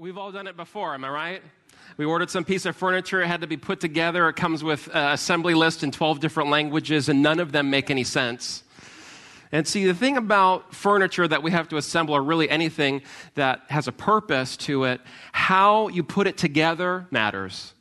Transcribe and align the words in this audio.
We've 0.00 0.16
all 0.16 0.32
done 0.32 0.46
it 0.46 0.56
before, 0.56 0.94
am 0.94 1.04
I 1.04 1.10
right? 1.10 1.42
We 1.98 2.06
ordered 2.06 2.30
some 2.30 2.42
piece 2.42 2.64
of 2.64 2.74
furniture, 2.74 3.20
it 3.20 3.26
had 3.26 3.42
to 3.42 3.46
be 3.46 3.58
put 3.58 3.80
together. 3.80 4.30
It 4.30 4.32
comes 4.34 4.64
with 4.64 4.88
an 4.94 5.12
assembly 5.12 5.52
list 5.52 5.84
in 5.84 5.90
12 5.90 6.20
different 6.20 6.48
languages, 6.48 7.10
and 7.10 7.22
none 7.22 7.38
of 7.38 7.52
them 7.52 7.68
make 7.68 7.90
any 7.90 8.04
sense. 8.04 8.62
And 9.52 9.68
see, 9.68 9.84
the 9.84 9.92
thing 9.92 10.16
about 10.16 10.74
furniture 10.74 11.28
that 11.28 11.42
we 11.42 11.50
have 11.50 11.68
to 11.68 11.76
assemble, 11.76 12.14
or 12.14 12.22
really 12.22 12.48
anything 12.48 13.02
that 13.34 13.60
has 13.68 13.88
a 13.88 13.92
purpose 13.92 14.56
to 14.58 14.84
it, 14.84 15.02
how 15.32 15.88
you 15.88 16.02
put 16.02 16.26
it 16.26 16.38
together 16.38 17.06
matters. 17.10 17.74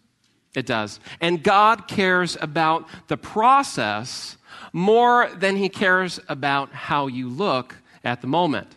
It 0.54 0.66
does. 0.66 1.00
And 1.22 1.42
God 1.42 1.88
cares 1.88 2.36
about 2.42 2.86
the 3.08 3.16
process 3.16 4.36
more 4.74 5.30
than 5.38 5.56
He 5.56 5.70
cares 5.70 6.20
about 6.28 6.74
how 6.74 7.08
you 7.08 7.30
look 7.30 7.78
at 8.04 8.20
the 8.20 8.28
moment. 8.28 8.76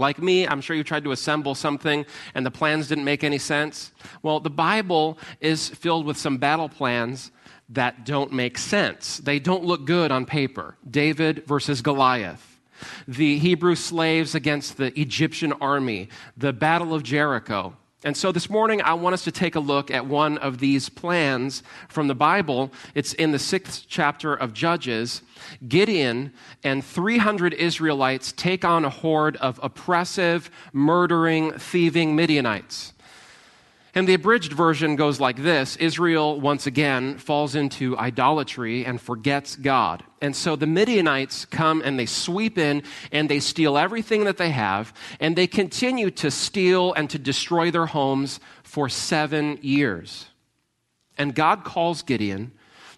Like 0.00 0.22
me, 0.22 0.48
I'm 0.48 0.62
sure 0.62 0.74
you 0.74 0.82
tried 0.82 1.04
to 1.04 1.12
assemble 1.12 1.54
something 1.54 2.06
and 2.34 2.46
the 2.46 2.50
plans 2.50 2.88
didn't 2.88 3.04
make 3.04 3.22
any 3.22 3.36
sense. 3.36 3.92
Well, 4.22 4.40
the 4.40 4.48
Bible 4.48 5.18
is 5.42 5.68
filled 5.68 6.06
with 6.06 6.16
some 6.16 6.38
battle 6.38 6.70
plans 6.70 7.30
that 7.68 8.06
don't 8.06 8.32
make 8.32 8.56
sense. 8.56 9.18
They 9.18 9.38
don't 9.38 9.62
look 9.62 9.84
good 9.84 10.10
on 10.10 10.24
paper. 10.24 10.76
David 10.90 11.44
versus 11.46 11.82
Goliath, 11.82 12.58
the 13.06 13.38
Hebrew 13.38 13.74
slaves 13.74 14.34
against 14.34 14.78
the 14.78 14.98
Egyptian 14.98 15.52
army, 15.60 16.08
the 16.34 16.54
Battle 16.54 16.94
of 16.94 17.02
Jericho. 17.02 17.76
And 18.02 18.16
so 18.16 18.32
this 18.32 18.48
morning, 18.48 18.80
I 18.80 18.94
want 18.94 19.12
us 19.12 19.24
to 19.24 19.32
take 19.32 19.56
a 19.56 19.60
look 19.60 19.90
at 19.90 20.06
one 20.06 20.38
of 20.38 20.58
these 20.58 20.88
plans 20.88 21.62
from 21.88 22.08
the 22.08 22.14
Bible. 22.14 22.72
It's 22.94 23.12
in 23.12 23.32
the 23.32 23.38
sixth 23.38 23.84
chapter 23.88 24.34
of 24.34 24.54
Judges. 24.54 25.20
Gideon 25.68 26.32
and 26.64 26.82
300 26.82 27.52
Israelites 27.52 28.32
take 28.32 28.64
on 28.64 28.86
a 28.86 28.90
horde 28.90 29.36
of 29.36 29.60
oppressive, 29.62 30.50
murdering, 30.72 31.52
thieving 31.52 32.16
Midianites. 32.16 32.94
And 33.94 34.06
the 34.06 34.14
abridged 34.14 34.52
version 34.52 34.94
goes 34.94 35.18
like 35.18 35.36
this 35.36 35.76
Israel, 35.76 36.40
once 36.40 36.66
again, 36.66 37.18
falls 37.18 37.54
into 37.54 37.98
idolatry 37.98 38.84
and 38.84 39.00
forgets 39.00 39.56
God. 39.56 40.04
And 40.20 40.36
so 40.36 40.54
the 40.54 40.66
Midianites 40.66 41.44
come 41.44 41.82
and 41.84 41.98
they 41.98 42.06
sweep 42.06 42.56
in 42.56 42.82
and 43.10 43.28
they 43.28 43.40
steal 43.40 43.76
everything 43.76 44.24
that 44.24 44.36
they 44.36 44.50
have, 44.50 44.92
and 45.18 45.34
they 45.34 45.46
continue 45.46 46.10
to 46.12 46.30
steal 46.30 46.92
and 46.92 47.10
to 47.10 47.18
destroy 47.18 47.70
their 47.70 47.86
homes 47.86 48.38
for 48.62 48.88
seven 48.88 49.58
years. 49.62 50.26
And 51.18 51.34
God 51.34 51.64
calls 51.64 52.02
Gideon 52.02 52.52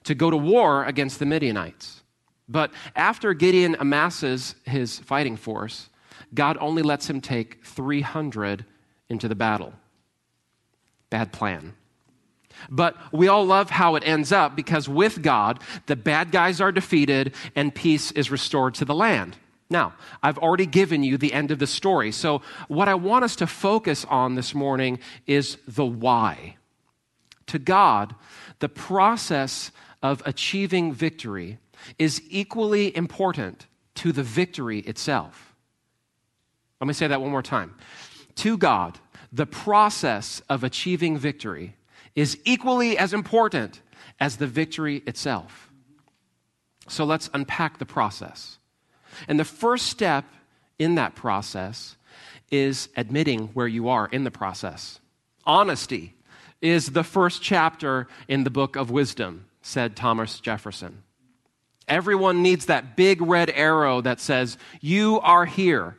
to 0.04 0.14
go 0.14 0.30
to 0.30 0.36
war 0.36 0.84
against 0.84 1.18
the 1.18 1.26
Midianites. 1.26 2.02
But 2.48 2.72
after 2.94 3.32
Gideon 3.32 3.76
amasses 3.78 4.56
his 4.64 4.98
fighting 4.98 5.36
force, 5.36 5.88
God 6.34 6.58
only 6.60 6.82
lets 6.82 7.08
him 7.08 7.20
take 7.20 7.64
300 7.64 8.64
into 9.08 9.28
the 9.28 9.34
battle. 9.34 9.72
Bad 11.12 11.30
plan. 11.30 11.74
But 12.70 12.96
we 13.12 13.28
all 13.28 13.44
love 13.44 13.68
how 13.68 13.96
it 13.96 14.02
ends 14.06 14.32
up 14.32 14.56
because 14.56 14.88
with 14.88 15.20
God, 15.20 15.60
the 15.84 15.94
bad 15.94 16.30
guys 16.30 16.58
are 16.58 16.72
defeated 16.72 17.34
and 17.54 17.74
peace 17.74 18.12
is 18.12 18.30
restored 18.30 18.72
to 18.76 18.86
the 18.86 18.94
land. 18.94 19.36
Now, 19.68 19.92
I've 20.22 20.38
already 20.38 20.64
given 20.64 21.02
you 21.02 21.18
the 21.18 21.34
end 21.34 21.50
of 21.50 21.58
the 21.58 21.66
story. 21.66 22.12
So, 22.12 22.40
what 22.68 22.88
I 22.88 22.94
want 22.94 23.26
us 23.26 23.36
to 23.36 23.46
focus 23.46 24.06
on 24.08 24.36
this 24.36 24.54
morning 24.54 25.00
is 25.26 25.58
the 25.68 25.84
why. 25.84 26.56
To 27.48 27.58
God, 27.58 28.14
the 28.60 28.70
process 28.70 29.70
of 30.02 30.22
achieving 30.24 30.94
victory 30.94 31.58
is 31.98 32.22
equally 32.30 32.96
important 32.96 33.66
to 33.96 34.12
the 34.12 34.22
victory 34.22 34.78
itself. 34.78 35.54
Let 36.80 36.88
me 36.88 36.94
say 36.94 37.06
that 37.06 37.20
one 37.20 37.30
more 37.30 37.42
time. 37.42 37.74
To 38.36 38.56
God, 38.56 38.98
the 39.32 39.46
process 39.46 40.42
of 40.48 40.62
achieving 40.62 41.16
victory 41.16 41.74
is 42.14 42.38
equally 42.44 42.98
as 42.98 43.14
important 43.14 43.80
as 44.20 44.36
the 44.36 44.46
victory 44.46 45.02
itself. 45.06 45.72
So 46.88 47.04
let's 47.04 47.30
unpack 47.32 47.78
the 47.78 47.86
process. 47.86 48.58
And 49.26 49.40
the 49.40 49.44
first 49.44 49.86
step 49.86 50.24
in 50.78 50.96
that 50.96 51.14
process 51.14 51.96
is 52.50 52.88
admitting 52.96 53.48
where 53.48 53.66
you 53.66 53.88
are 53.88 54.06
in 54.06 54.24
the 54.24 54.30
process. 54.30 55.00
Honesty 55.44 56.14
is 56.60 56.90
the 56.90 57.04
first 57.04 57.42
chapter 57.42 58.08
in 58.28 58.44
the 58.44 58.50
book 58.50 58.76
of 58.76 58.90
wisdom, 58.90 59.46
said 59.62 59.96
Thomas 59.96 60.40
Jefferson. 60.40 61.02
Everyone 61.88 62.42
needs 62.42 62.66
that 62.66 62.96
big 62.96 63.20
red 63.20 63.50
arrow 63.50 64.00
that 64.02 64.20
says, 64.20 64.58
You 64.80 65.18
are 65.20 65.46
here 65.46 65.96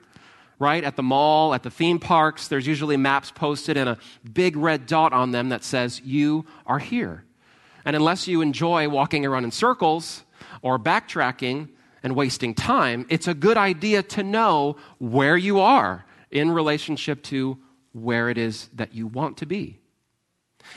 right? 0.59 0.83
At 0.83 0.95
the 0.95 1.03
mall, 1.03 1.53
at 1.53 1.63
the 1.63 1.71
theme 1.71 1.99
parks, 1.99 2.47
there's 2.47 2.67
usually 2.67 2.97
maps 2.97 3.31
posted 3.31 3.77
and 3.77 3.89
a 3.89 3.97
big 4.31 4.55
red 4.55 4.85
dot 4.85 5.13
on 5.13 5.31
them 5.31 5.49
that 5.49 5.63
says, 5.63 6.01
You 6.03 6.45
are 6.65 6.79
here. 6.79 7.25
And 7.85 7.95
unless 7.95 8.27
you 8.27 8.41
enjoy 8.41 8.87
walking 8.87 9.25
around 9.25 9.43
in 9.43 9.51
circles 9.51 10.23
or 10.61 10.79
backtracking 10.79 11.69
and 12.01 12.15
wasting 12.15 12.53
time, 12.53 13.05
it's 13.09 13.27
a 13.27 13.33
good 13.33 13.57
idea 13.57 14.03
to 14.03 14.23
know 14.23 14.77
where 14.99 15.37
you 15.37 15.59
are 15.59 16.05
in 16.31 16.51
relationship 16.51 17.23
to 17.23 17.57
where 17.91 18.29
it 18.29 18.37
is 18.37 18.69
that 18.73 18.93
you 18.93 19.07
want 19.07 19.37
to 19.37 19.45
be. 19.45 19.79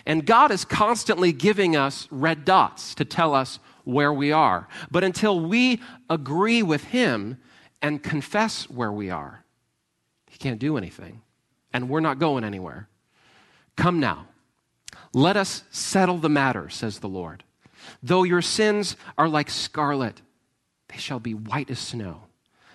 And 0.04 0.26
God 0.26 0.50
is 0.50 0.65
constantly 0.65 1.32
giving 1.32 1.76
us 1.76 2.09
red 2.10 2.44
dots 2.44 2.94
to 2.97 3.04
tell 3.04 3.34
us 3.34 3.59
where 3.84 4.12
we 4.12 4.32
are. 4.32 4.69
But 4.91 5.04
until 5.04 5.41
we 5.41 5.81
agree 6.10 6.62
with 6.62 6.84
Him 6.84 7.38
and 7.81 8.03
confess 8.03 8.69
where 8.69 8.92
we 8.92 9.10
are, 9.10 9.44
he 10.36 10.38
can't 10.38 10.60
do 10.60 10.76
anything. 10.76 11.22
And 11.72 11.88
we're 11.88 12.00
not 12.00 12.19
going 12.19 12.44
anywhere. 12.44 12.91
Come 13.74 14.00
now. 14.00 14.26
Let 15.14 15.34
us 15.34 15.62
settle 15.70 16.19
the 16.19 16.28
matter, 16.28 16.69
says 16.69 16.98
the 16.98 17.08
Lord. 17.08 17.42
Though 18.02 18.22
your 18.22 18.42
sins 18.42 18.98
are 19.16 19.30
like 19.30 19.48
scarlet, 19.48 20.20
they 20.88 20.98
shall 20.98 21.20
be 21.20 21.32
white 21.32 21.70
as 21.70 21.78
snow. 21.78 22.24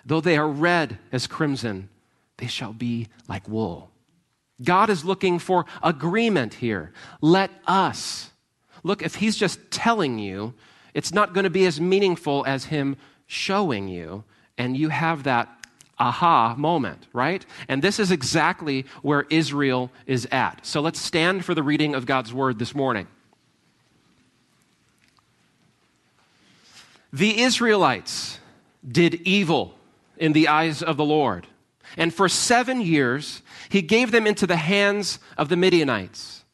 Though 0.04 0.22
they 0.22 0.38
are 0.38 0.50
red 0.50 0.98
as 1.12 1.28
crimson, 1.28 1.90
they 2.38 2.48
shall 2.48 2.74
be 2.74 3.10
like 3.28 3.48
wool. 3.48 3.92
God 4.64 4.90
is 4.90 5.06
looking 5.06 5.38
for 5.38 5.68
agreement 5.84 6.56
here. 6.56 6.94
Let 7.22 7.52
us. 7.68 8.32
Look, 8.82 9.04
if 9.04 9.14
He's 9.14 9.38
just 9.38 9.60
telling 9.70 10.18
you, 10.18 10.56
it's 10.96 11.14
not 11.14 11.36
going 11.36 11.44
to 11.44 11.52
be 11.52 11.68
as 11.68 11.80
meaningful 11.80 12.44
as 12.48 12.66
Him 12.66 12.98
showing 13.28 13.88
you, 13.88 14.24
and 14.58 14.76
you 14.76 14.90
have 14.90 15.24
that 15.24 15.61
aha 16.02 16.56
moment, 16.58 17.08
right? 17.14 17.46
And 17.68 17.82
this 17.82 18.00
is 18.00 18.12
exactly 18.12 18.86
where 19.02 19.26
Israel 19.30 19.92
is 20.08 20.28
at. 20.32 20.66
So 20.66 20.82
let's 20.82 21.00
stand 21.00 21.46
for 21.46 21.54
the 21.54 21.64
reading 21.64 21.96
of 21.96 22.06
God's 22.06 22.34
word 22.34 22.60
this 22.60 22.74
morning. 22.74 23.08
The 27.14 27.42
Israelites 27.42 28.40
did 28.88 29.16
evil 29.28 29.76
in 30.18 30.34
the 30.34 30.48
eyes 30.48 30.82
of 30.82 30.98
the 30.98 31.06
Lord. 31.06 31.48
And 31.98 32.14
for 32.14 32.30
seven 32.30 32.82
years, 32.82 33.42
he 33.70 33.82
gave 33.82 34.12
them 34.12 34.26
into 34.26 34.48
the 34.48 34.56
hands 34.56 35.20
of 35.38 35.50
the 35.50 35.58
Midianites. 35.58 36.46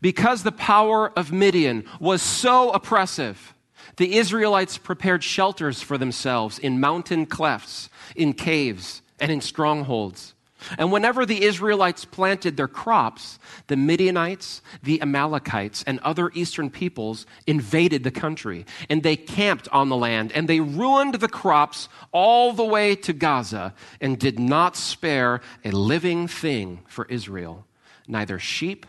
Because 0.00 0.42
the 0.42 0.52
power 0.52 1.12
of 1.18 1.32
Midian 1.32 1.84
was 1.98 2.22
so 2.22 2.70
oppressive, 2.70 3.52
the 4.00 4.16
Israelites 4.16 4.78
prepared 4.78 5.22
shelters 5.22 5.82
for 5.82 5.98
themselves 5.98 6.58
in 6.58 6.80
mountain 6.80 7.26
clefts 7.26 7.90
in 8.16 8.32
caves 8.32 9.02
and 9.20 9.30
in 9.30 9.42
strongholds. 9.42 10.32
And 10.78 10.90
whenever 10.90 11.26
the 11.26 11.44
Israelites 11.44 12.06
planted 12.06 12.56
their 12.56 12.66
crops, 12.66 13.38
the 13.66 13.76
Midianites, 13.76 14.62
the 14.82 15.02
Amalekites, 15.02 15.82
and 15.82 15.98
other 15.98 16.30
eastern 16.32 16.70
peoples 16.70 17.26
invaded 17.46 18.02
the 18.02 18.10
country. 18.10 18.64
And 18.88 19.02
they 19.02 19.16
camped 19.16 19.68
on 19.68 19.90
the 19.90 19.96
land, 19.96 20.32
and 20.32 20.48
they 20.48 20.60
ruined 20.60 21.16
the 21.16 21.28
crops 21.28 21.90
all 22.10 22.54
the 22.54 22.64
way 22.64 22.96
to 22.96 23.12
Gaza, 23.12 23.74
and 24.00 24.18
did 24.18 24.38
not 24.38 24.76
spare 24.76 25.42
a 25.62 25.72
living 25.72 26.26
thing 26.26 26.80
for 26.88 27.04
Israel, 27.10 27.66
neither 28.08 28.38
sheep, 28.38 28.86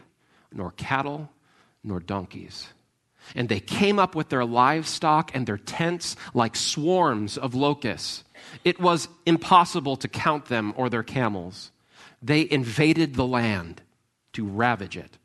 nor 0.53 0.71
cattle, 0.71 1.29
nor 1.83 1.99
donkeys. 1.99 2.69
And 3.35 3.49
they 3.49 3.59
came 3.59 3.99
up 3.99 4.15
with 4.15 4.29
their 4.29 4.45
livestock 4.45 5.31
and 5.33 5.47
their 5.47 5.57
tents 5.57 6.15
like 6.33 6.55
swarms 6.55 7.37
of 7.37 7.55
locusts 7.55 8.23
it 8.63 8.79
was 8.79 9.07
impossible 9.25 9.95
to 9.97 10.07
count 10.07 10.45
them 10.45 10.73
or 10.75 10.89
their 10.89 11.03
camels. 11.03 11.71
They 12.21 12.47
invaded 12.49 13.15
the 13.15 13.25
land 13.25 13.81
to 14.33 14.45
ravage 14.45 14.97
it. 14.97 15.17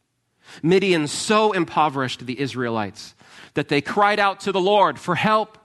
Midian 0.63 1.09
so 1.09 1.53
impoverished 1.53 2.27
the 2.27 2.41
Israelites 2.41 3.15
that 3.55 3.69
they 3.69 3.81
cried 3.81 4.21
out 4.21 4.41
to 4.41 4.53
the 4.53 4.61
Lord 4.61 4.99
for 4.99 5.15
help. 5.15 5.59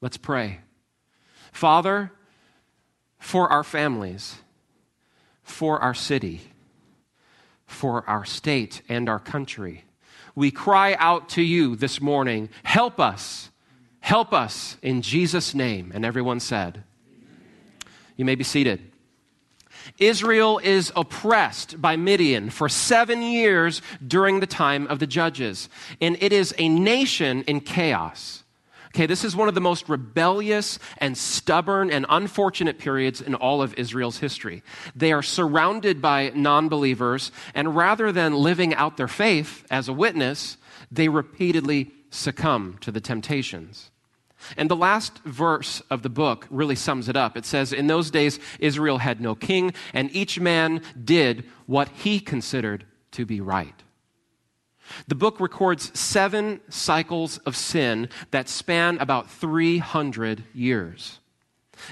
Let's 0.00 0.16
pray. 0.16 0.60
Father, 1.50 2.12
for 3.18 3.50
our 3.50 3.64
families, 3.64 4.36
for 5.42 5.80
our 5.80 5.94
city, 5.94 6.42
for 7.66 8.08
our 8.08 8.24
state 8.24 8.82
and 8.88 9.08
our 9.08 9.18
country, 9.18 9.84
we 10.38 10.50
cry 10.50 10.94
out 10.94 11.28
to 11.30 11.42
you 11.42 11.76
this 11.76 12.00
morning. 12.00 12.48
Help 12.62 12.98
us 12.98 13.48
Help 14.08 14.32
us 14.32 14.78
in 14.80 15.02
Jesus' 15.02 15.54
name. 15.54 15.92
And 15.94 16.02
everyone 16.02 16.40
said, 16.40 16.82
You 18.16 18.24
may 18.24 18.36
be 18.36 18.42
seated. 18.44 18.90
Israel 19.98 20.58
is 20.64 20.90
oppressed 20.96 21.82
by 21.82 21.96
Midian 21.96 22.48
for 22.48 22.70
seven 22.70 23.20
years 23.20 23.82
during 24.06 24.40
the 24.40 24.46
time 24.46 24.86
of 24.86 24.98
the 24.98 25.06
judges, 25.06 25.68
and 26.00 26.16
it 26.20 26.32
is 26.32 26.54
a 26.56 26.70
nation 26.70 27.42
in 27.42 27.60
chaos. 27.60 28.44
Okay, 28.88 29.06
this 29.06 29.24
is 29.24 29.36
one 29.36 29.48
of 29.48 29.54
the 29.54 29.60
most 29.60 29.88
rebellious 29.88 30.78
and 30.96 31.16
stubborn 31.16 31.90
and 31.90 32.06
unfortunate 32.08 32.78
periods 32.78 33.20
in 33.20 33.34
all 33.34 33.60
of 33.60 33.74
Israel's 33.74 34.18
history. 34.18 34.62
They 34.96 35.12
are 35.12 35.22
surrounded 35.22 36.00
by 36.00 36.32
non 36.34 36.68
believers, 36.68 37.30
and 37.54 37.76
rather 37.76 38.12
than 38.12 38.34
living 38.34 38.74
out 38.74 38.96
their 38.96 39.08
faith 39.08 39.66
as 39.70 39.88
a 39.88 39.92
witness, 39.92 40.56
they 40.90 41.08
repeatedly 41.08 41.92
succumb 42.10 42.78
to 42.80 42.90
the 42.90 43.00
temptations. 43.00 43.90
And 44.56 44.70
the 44.70 44.76
last 44.76 45.18
verse 45.24 45.82
of 45.90 46.02
the 46.02 46.08
book 46.08 46.46
really 46.48 46.76
sums 46.76 47.08
it 47.08 47.16
up. 47.16 47.36
It 47.36 47.44
says, 47.44 47.72
In 47.72 47.88
those 47.88 48.10
days, 48.10 48.38
Israel 48.58 48.98
had 48.98 49.20
no 49.20 49.34
king, 49.34 49.74
and 49.92 50.14
each 50.14 50.40
man 50.40 50.80
did 51.02 51.44
what 51.66 51.88
he 51.88 52.20
considered 52.20 52.86
to 53.12 53.26
be 53.26 53.40
right. 53.40 53.82
The 55.06 55.14
book 55.14 55.40
records 55.40 55.96
seven 55.98 56.60
cycles 56.68 57.38
of 57.38 57.56
sin 57.56 58.08
that 58.30 58.48
span 58.48 58.98
about 58.98 59.30
300 59.30 60.44
years. 60.54 61.20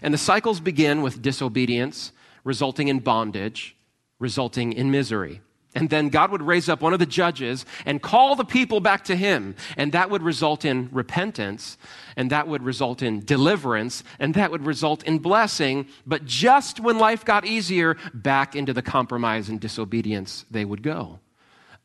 And 0.03 0.13
the 0.13 0.19
cycles 0.19 0.61
begin 0.61 1.03
with 1.03 1.23
disobedience, 1.23 2.13
resulting 2.45 2.89
in 2.89 3.01
bondage, 3.01 3.77
resulting 4.19 4.73
in 4.73 4.91
misery. 4.91 5.41
And 5.75 5.91
then 5.91 6.09
God 6.09 6.31
would 6.31 6.43
raise 6.43 6.71
up 6.71 6.81
one 6.81 6.95
of 6.95 6.99
the 6.99 7.07
judges 7.07 7.67
and 7.85 8.01
call 8.01 8.35
the 8.35 8.47
people 8.47 8.81
back 8.81 9.05
to 9.05 9.15
him. 9.15 9.55
And 9.77 9.93
that 9.93 10.09
would 10.09 10.23
result 10.23 10.65
in 10.65 10.89
repentance, 10.91 11.77
and 12.17 12.31
that 12.31 12.49
would 12.49 12.63
result 12.63 13.03
in 13.03 13.23
deliverance, 13.23 14.03
and 14.19 14.33
that 14.35 14.51
would 14.51 14.65
result 14.65 15.03
in 15.03 15.19
blessing. 15.19 15.87
But 16.07 16.25
just 16.25 16.81
when 16.81 16.99
life 16.99 17.27
got 17.27 17.45
easier, 17.45 17.99
back 18.15 18.57
into 18.57 18.73
the 18.73 18.81
compromise 18.81 19.51
and 19.51 19.61
disobedience 19.61 20.47
they 20.51 20.65
would 20.65 20.83
go. 20.83 21.21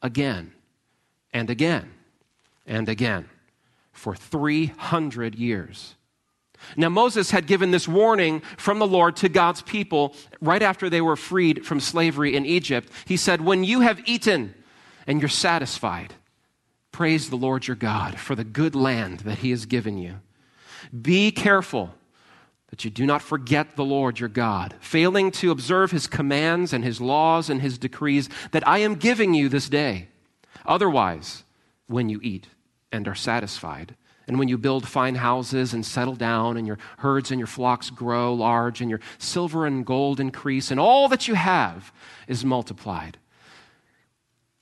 Again 0.01 0.53
and 1.33 1.49
again 1.49 1.91
and 2.65 2.87
again 2.89 3.29
for 3.91 4.15
300 4.15 5.35
years. 5.35 5.95
Now, 6.75 6.89
Moses 6.89 7.31
had 7.31 7.47
given 7.47 7.71
this 7.71 7.87
warning 7.87 8.41
from 8.57 8.79
the 8.79 8.87
Lord 8.87 9.15
to 9.17 9.29
God's 9.29 9.61
people 9.61 10.15
right 10.39 10.61
after 10.61 10.89
they 10.89 11.01
were 11.01 11.15
freed 11.15 11.65
from 11.65 11.79
slavery 11.79 12.35
in 12.35 12.45
Egypt. 12.45 12.89
He 13.05 13.17
said, 13.17 13.41
When 13.41 13.63
you 13.63 13.81
have 13.81 14.01
eaten 14.05 14.53
and 15.07 15.19
you're 15.19 15.29
satisfied, 15.29 16.13
praise 16.91 17.29
the 17.29 17.35
Lord 17.35 17.67
your 17.67 17.75
God 17.75 18.19
for 18.19 18.35
the 18.35 18.43
good 18.43 18.75
land 18.75 19.21
that 19.21 19.39
he 19.39 19.49
has 19.49 19.65
given 19.65 19.97
you. 19.97 20.19
Be 20.99 21.31
careful 21.31 21.93
that 22.69 22.85
you 22.85 22.91
do 22.91 23.05
not 23.05 23.21
forget 23.21 23.75
the 23.75 23.83
Lord 23.83 24.19
your 24.19 24.29
God, 24.29 24.75
failing 24.79 25.31
to 25.31 25.51
observe 25.51 25.91
his 25.91 26.07
commands 26.07 26.73
and 26.73 26.83
his 26.83 27.01
laws 27.01 27.49
and 27.49 27.61
his 27.61 27.77
decrees 27.77 28.29
that 28.51 28.67
I 28.67 28.79
am 28.79 28.95
giving 28.95 29.33
you 29.33 29.49
this 29.49 29.67
day. 29.67 30.07
Otherwise, 30.65 31.43
when 31.87 32.09
you 32.09 32.19
eat 32.21 32.47
and 32.91 33.07
are 33.07 33.15
satisfied, 33.15 33.95
and 34.27 34.37
when 34.39 34.47
you 34.47 34.57
build 34.57 34.87
fine 34.87 35.15
houses 35.15 35.73
and 35.73 35.85
settle 35.85 36.15
down, 36.15 36.55
and 36.55 36.65
your 36.67 36.77
herds 36.99 37.31
and 37.31 37.39
your 37.39 37.47
flocks 37.47 37.89
grow 37.89 38.33
large, 38.33 38.79
and 38.79 38.89
your 38.89 39.01
silver 39.17 39.65
and 39.65 39.85
gold 39.85 40.19
increase, 40.19 40.71
and 40.71 40.79
all 40.79 41.07
that 41.09 41.27
you 41.27 41.33
have 41.33 41.91
is 42.27 42.45
multiplied, 42.45 43.17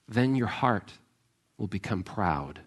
then 0.08 0.36
your 0.36 0.48
heart 0.48 0.94
will 1.58 1.68
become 1.68 2.04
proud, 2.04 2.62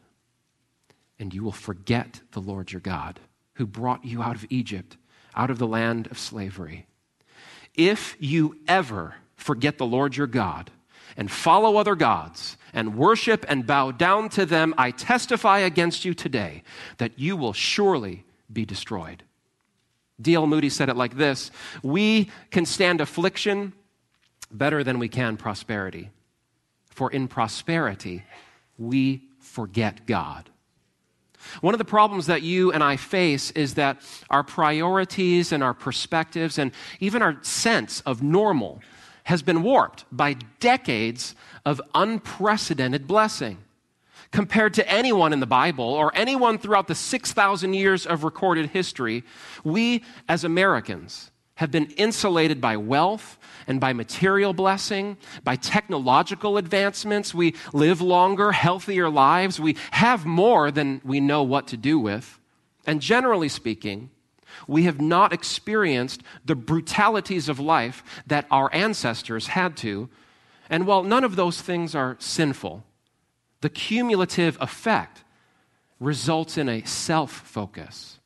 and 1.19 1.35
you 1.35 1.43
will 1.43 1.51
forget 1.51 2.21
the 2.33 2.41
Lord 2.41 2.71
your 2.71 2.81
God, 2.81 3.19
who 3.55 3.67
brought 3.67 4.05
you 4.05 4.23
out 4.23 4.37
of 4.37 4.47
Egypt, 4.51 4.97
out 5.35 5.51
of 5.51 5.59
the 5.59 5.67
land 5.67 6.07
of 6.09 6.19
slavery. 6.19 6.87
If 7.75 8.17
you 8.21 8.59
ever 8.69 9.15
forget 9.35 9.79
the 9.79 9.87
Lord 9.87 10.17
your 10.17 10.27
God, 10.27 10.71
and 11.17 11.31
follow 11.31 11.77
other 11.77 11.95
gods 11.95 12.57
and 12.73 12.97
worship 12.97 13.45
and 13.49 13.67
bow 13.67 13.91
down 13.91 14.29
to 14.31 14.47
them, 14.47 14.75
I 14.79 14.91
testify 14.91 15.61
against 15.61 16.05
you 16.05 16.15
today 16.15 16.63
that 16.99 17.19
you 17.19 17.37
will 17.37 17.53
surely 17.53 18.25
be 18.53 18.65
destroyed. 18.65 19.23
D.L. 20.21 20.47
Moody 20.47 20.69
said 20.69 20.89
it 20.89 20.97
like 20.97 21.17
this 21.17 21.51
We 21.83 22.31
can 22.51 22.67
stand 22.67 23.01
affliction 23.01 23.73
better 24.51 24.85
than 24.85 24.99
we 24.99 25.09
can 25.09 25.37
prosperity, 25.37 26.11
for 26.91 27.11
in 27.11 27.29
prosperity 27.29 28.25
we 28.79 29.23
forget 29.41 30.07
God. 30.07 30.49
One 31.61 31.75
of 31.75 31.79
the 31.79 31.85
problems 31.85 32.27
that 32.27 32.43
you 32.43 32.73
and 32.73 32.85
I 32.85 32.97
face 32.97 33.51
is 33.53 33.75
that 33.75 34.01
our 34.31 34.45
priorities 34.45 35.53
and 35.53 35.63
our 35.63 35.75
perspectives 35.75 36.59
and 36.59 36.71
even 37.01 37.21
our 37.21 37.39
sense 37.43 38.01
of 38.03 38.23
normal 38.23 38.81
has 39.25 39.43
been 39.43 39.63
warped 39.63 40.05
by 40.11 40.35
decades 40.61 41.35
of 41.65 41.81
unprecedented 41.95 43.07
blessing. 43.07 43.59
Compared 44.31 44.75
to 44.75 44.91
anyone 44.91 45.33
in 45.33 45.41
the 45.41 45.47
Bible 45.47 45.85
or 45.85 46.11
anyone 46.15 46.59
throughout 46.59 46.89
the 46.89 46.95
6,000 46.95 47.75
years 47.75 48.07
of 48.07 48.25
recorded 48.25 48.71
history, 48.71 49.25
we 49.63 50.03
as 50.29 50.43
Americans 50.43 51.31
have 51.57 51.71
been 51.71 51.87
insulated 51.93 52.61
by 52.61 52.77
wealth 52.77 53.39
and 53.67 53.79
by 53.79 53.93
material 53.93 54.53
blessing, 54.53 55.17
by 55.45 55.55
technological 55.55 56.57
advancements. 56.57 57.35
We 57.35 57.55
live 57.73 58.01
longer, 58.01 58.53
healthier 58.53 59.09
lives. 59.09 59.61
We 59.61 59.77
have 59.93 60.25
more 60.25 60.71
than 60.71 61.01
we 61.05 61.21
know 61.21 61.43
what 61.43 61.69
to 61.69 61.77
do 61.77 61.99
with. 61.99 62.41
And 62.87 63.01
generally 63.01 63.49
speaking, 63.49 64.11
we 64.67 64.85
have 64.85 65.01
not 65.01 65.33
experienced 65.33 66.23
the 66.45 66.55
brutalities 66.55 67.49
of 67.49 67.59
life 67.59 68.03
that 68.27 68.47
our 68.51 68.73
ancestors 68.75 69.49
had 69.49 69.77
to. 69.79 70.09
And 70.71 70.87
while 70.87 71.03
none 71.03 71.25
of 71.25 71.37
those 71.37 71.61
things 71.61 71.95
are 71.95 72.17
sinful, 72.19 72.85
the 73.61 73.71
cumulative 73.71 74.57
effect 74.61 75.25
results 76.01 76.59
in 76.59 76.69
a 76.69 76.85
self 76.85 77.31
focus, 77.31 78.19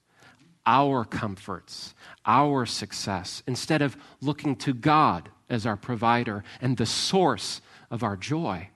our 0.65 1.05
comforts, 1.05 1.95
our 2.25 2.67
success, 2.67 3.43
instead 3.47 3.83
of 3.83 3.97
looking 4.21 4.57
to 4.57 4.73
God 4.75 5.29
as 5.49 5.67
our 5.67 5.77
provider 5.77 6.43
and 6.61 6.77
the 6.77 6.87
source 6.87 7.61
of 7.91 8.03
our 8.03 8.17
joy. 8.17 8.69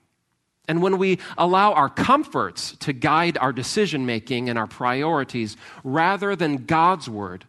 And 0.71 0.81
when 0.81 0.99
we 0.99 1.19
allow 1.37 1.73
our 1.73 1.89
comforts 1.89 2.77
to 2.79 2.93
guide 2.93 3.37
our 3.39 3.53
decision 3.53 4.07
making 4.07 4.49
and 4.49 4.57
our 4.57 4.69
priorities 4.69 5.57
rather 5.83 6.37
than 6.37 6.65
God's 6.65 7.09
word, 7.11 7.45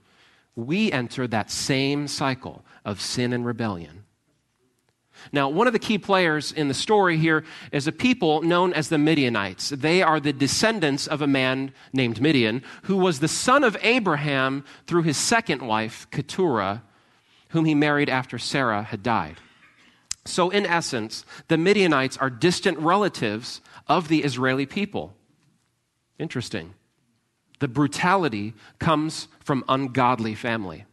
we 0.56 0.92
enter 0.92 1.28
that 1.28 1.52
same 1.52 2.08
cycle 2.08 2.66
of 2.84 3.00
sin 3.00 3.32
and 3.32 3.46
rebellion. 3.46 4.06
Now, 5.32 5.50
one 5.50 5.68
of 5.68 5.74
the 5.74 5.78
key 5.78 6.00
players 6.00 6.52
in 6.52 6.68
the 6.68 6.74
story 6.74 7.20
here 7.20 7.44
is 7.72 7.86
a 7.86 7.92
people 7.92 8.42
known 8.42 8.74
as 8.74 8.90
the 8.90 8.98
Midianites. 8.98 9.70
They 9.70 10.02
are 10.02 10.20
the 10.20 10.34
descendants 10.34 11.06
of 11.06 11.22
a 11.22 11.28
man 11.28 11.74
named 11.94 12.20
Midian, 12.22 12.64
who 12.86 12.98
was 12.98 13.20
the 13.20 13.28
son 13.28 13.64
of 13.64 13.78
Abraham 13.84 14.66
through 14.88 15.04
his 15.04 15.18
second 15.18 15.62
wife, 15.62 16.08
Keturah, 16.10 16.82
whom 17.50 17.66
he 17.66 17.76
married 17.76 18.10
after 18.10 18.40
Sarah 18.40 18.82
had 18.82 19.04
died. 19.04 19.36
So, 20.26 20.50
in 20.50 20.66
essence, 20.66 21.26
the 21.48 21.58
Midianites 21.58 22.18
are 22.18 22.30
distant 22.30 22.78
relatives 22.78 23.62
of 23.88 24.08
the 24.08 24.24
Israeli 24.24 24.66
people. 24.66 25.16
Interesting. 26.20 26.76
The 27.60 27.68
brutality 27.68 28.54
comes 28.80 29.28
from 29.40 29.64
ungodly 29.68 30.36
family. 30.36 30.86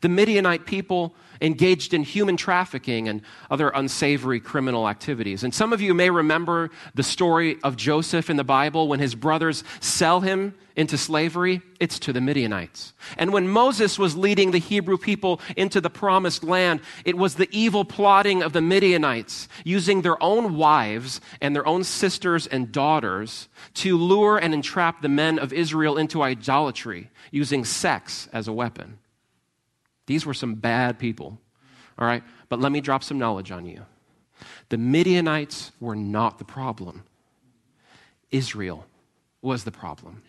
The 0.00 0.08
Midianite 0.08 0.66
people 0.66 1.14
engaged 1.40 1.94
in 1.94 2.02
human 2.02 2.36
trafficking 2.36 3.08
and 3.08 3.22
other 3.50 3.68
unsavory 3.70 4.40
criminal 4.40 4.88
activities. 4.88 5.44
And 5.44 5.54
some 5.54 5.72
of 5.72 5.80
you 5.80 5.94
may 5.94 6.10
remember 6.10 6.70
the 6.94 7.02
story 7.02 7.58
of 7.62 7.76
Joseph 7.76 8.30
in 8.30 8.36
the 8.36 8.44
Bible 8.44 8.88
when 8.88 9.00
his 9.00 9.14
brothers 9.14 9.64
sell 9.80 10.20
him 10.20 10.54
into 10.76 10.98
slavery. 10.98 11.60
It's 11.78 11.98
to 12.00 12.12
the 12.12 12.20
Midianites. 12.20 12.94
And 13.16 13.32
when 13.32 13.48
Moses 13.48 13.98
was 13.98 14.16
leading 14.16 14.50
the 14.50 14.58
Hebrew 14.58 14.96
people 14.96 15.40
into 15.56 15.80
the 15.80 15.90
promised 15.90 16.42
land, 16.42 16.80
it 17.04 17.16
was 17.16 17.34
the 17.34 17.48
evil 17.52 17.84
plotting 17.84 18.42
of 18.42 18.52
the 18.52 18.62
Midianites 18.62 19.48
using 19.64 20.02
their 20.02 20.20
own 20.22 20.56
wives 20.56 21.20
and 21.40 21.54
their 21.54 21.66
own 21.66 21.84
sisters 21.84 22.46
and 22.46 22.72
daughters 22.72 23.48
to 23.74 23.96
lure 23.96 24.38
and 24.38 24.54
entrap 24.54 25.00
the 25.00 25.08
men 25.08 25.38
of 25.38 25.52
Israel 25.52 25.96
into 25.96 26.22
idolatry 26.22 27.10
using 27.30 27.64
sex 27.64 28.28
as 28.32 28.48
a 28.48 28.52
weapon. 28.52 28.98
These 30.06 30.26
were 30.26 30.34
some 30.34 30.54
bad 30.54 30.98
people, 30.98 31.38
all 31.98 32.06
right? 32.06 32.22
But 32.48 32.60
let 32.60 32.72
me 32.72 32.80
drop 32.80 33.02
some 33.02 33.18
knowledge 33.18 33.50
on 33.50 33.66
you. 33.66 33.84
The 34.68 34.78
Midianites 34.78 35.72
were 35.80 35.96
not 35.96 36.38
the 36.38 36.44
problem, 36.44 37.04
Israel 38.30 38.86
was 39.42 39.64
the 39.64 39.70
problem. 39.70 40.22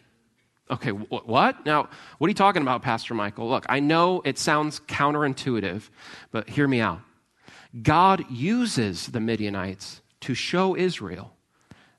Okay, 0.70 0.90
wh- 0.90 1.28
what? 1.28 1.66
Now, 1.66 1.90
what 2.18 2.28
are 2.28 2.30
you 2.30 2.36
talking 2.36 2.62
about, 2.62 2.82
Pastor 2.82 3.14
Michael? 3.14 3.48
Look, 3.50 3.66
I 3.70 3.80
know 3.80 4.22
it 4.26 4.38
sounds 4.38 4.80
counterintuitive, 4.82 5.90
but 6.32 6.50
hear 6.50 6.68
me 6.68 6.82
out. 6.82 7.02
God 7.82 8.26
uses 8.32 9.08
the 9.08 9.20
Midianites 9.20 10.02
to 10.22 10.34
show 10.34 10.76
Israel 10.76 11.34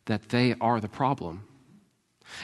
that 0.06 0.30
they 0.30 0.54
are 0.60 0.80
the 0.80 0.88
problem. 0.88 1.44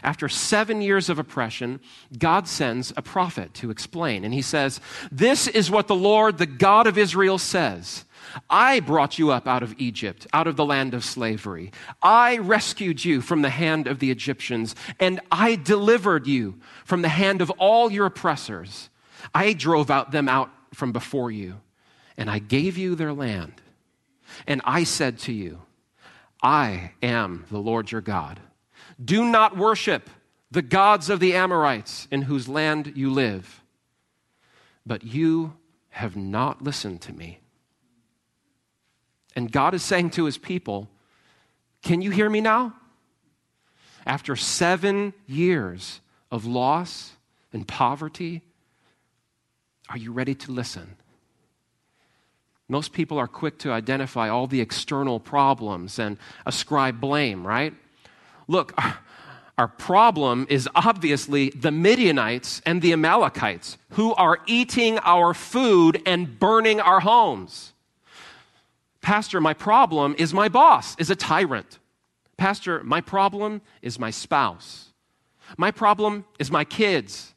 After 0.03 0.29
seven 0.29 0.81
years 0.81 1.09
of 1.09 1.19
oppression, 1.19 1.81
God 2.19 2.49
sends 2.49 2.93
a 2.97 3.03
prophet 3.03 3.55
to 3.55 3.71
explain. 3.71 4.25
And 4.25 4.33
he 4.33 4.43
says, 4.43 4.81
This 5.11 5.47
is 5.49 5.71
what 5.71 5.89
the 5.89 5.95
Lord, 5.95 6.39
the 6.39 6.47
God 6.47 6.87
of 6.87 6.99
Israel, 6.99 7.39
says. 7.39 8.05
I 8.49 8.81
brought 8.81 9.19
you 9.19 9.31
up 9.31 9.47
out 9.47 9.63
of 9.63 9.75
Egypt, 9.79 10.27
out 10.33 10.47
of 10.47 10.57
the 10.57 10.65
land 10.65 10.95
of 10.95 11.05
slavery. 11.05 11.73
I 12.03 12.39
rescued 12.39 13.05
you 13.05 13.21
from 13.21 13.43
the 13.43 13.51
hand 13.51 13.87
of 13.87 13.99
the 13.99 14.11
Egyptians, 14.11 14.75
and 15.01 15.21
I 15.31 15.57
delivered 15.57 16.27
you 16.27 16.59
from 16.85 17.03
the 17.03 17.09
hand 17.09 17.43
of 17.43 17.51
all 17.51 17.91
your 17.91 18.07
oppressors. 18.07 18.91
I 19.35 19.53
drove 19.53 19.91
out 19.91 20.13
them 20.13 20.29
out 20.29 20.51
from 20.73 20.93
before 20.93 21.31
you, 21.31 21.61
and 22.17 22.31
I 22.31 22.39
gave 22.39 22.79
you 22.79 22.95
their 22.95 23.13
land. 23.13 23.61
And 24.47 24.63
I 24.65 24.85
said 24.85 25.19
to 25.21 25.33
you, 25.33 25.61
I 26.43 26.93
am 27.03 27.45
the 27.51 27.59
Lord 27.59 27.93
your 27.93 28.01
God. 28.01 28.41
Do 29.03 29.25
not 29.25 29.57
worship 29.57 30.09
the 30.51 30.63
gods 30.63 31.09
of 31.09 31.19
the 31.19 31.35
Amorites 31.35 32.07
in 32.11 32.23
whose 32.23 32.49
land 32.49 32.93
you 32.95 33.11
live. 33.11 33.63
But 34.85 35.05
you 35.05 35.55
have 35.91 36.17
not 36.17 36.63
listened 36.63 37.01
to 37.03 37.13
me. 37.13 37.39
And 39.35 39.51
God 39.51 39.75
is 39.75 39.83
saying 39.83 40.11
to 40.11 40.27
his 40.27 40.37
people, 40.37 40.89
Can 41.83 42.03
you 42.03 42.11
hear 42.11 42.29
me 42.29 42.41
now? 42.41 42.75
After 44.05 44.37
seven 44.37 45.15
years 45.27 46.01
of 46.31 46.45
loss 46.45 47.13
and 47.53 47.67
poverty, 47.67 48.43
are 49.89 49.99
you 49.99 50.13
ready 50.13 50.35
to 50.35 50.53
listen? 50.53 50.97
Most 52.69 52.93
people 52.93 53.19
are 53.19 53.29
quick 53.29 53.59
to 53.59 53.73
identify 53.73 54.29
all 54.29 54.47
the 54.47 54.61
external 54.61 55.21
problems 55.21 55.99
and 55.99 56.19
ascribe 56.47 57.01
blame, 57.01 57.47
right? 57.47 57.75
Look, 58.49 58.79
our 59.59 59.69
problem 59.69 60.47
is 60.49 60.69
obviously 60.75 61.51
the 61.51 61.71
Midianites 61.71 62.63
and 62.65 62.83
the 62.83 62.93
Amalekites 62.93 63.79
who 63.91 64.15
are 64.15 64.39
eating 64.47 64.99
our 65.01 65.35
food 65.35 66.03
and 66.07 66.39
burning 66.39 66.81
our 66.81 67.01
homes. 67.01 67.73
Pastor, 69.01 69.41
my 69.41 69.53
problem 69.53 70.15
is 70.19 70.33
my 70.33 70.49
boss 70.49 70.97
is 70.99 71.11
a 71.11 71.17
tyrant. 71.17 71.79
Pastor, 72.37 72.83
my 72.85 73.01
problem 73.01 73.61
is 73.83 73.99
my 73.99 74.11
spouse. 74.11 74.93
My 75.57 75.71
problem 75.71 76.25
is 76.39 76.51
my 76.51 76.65
kids. 76.65 77.35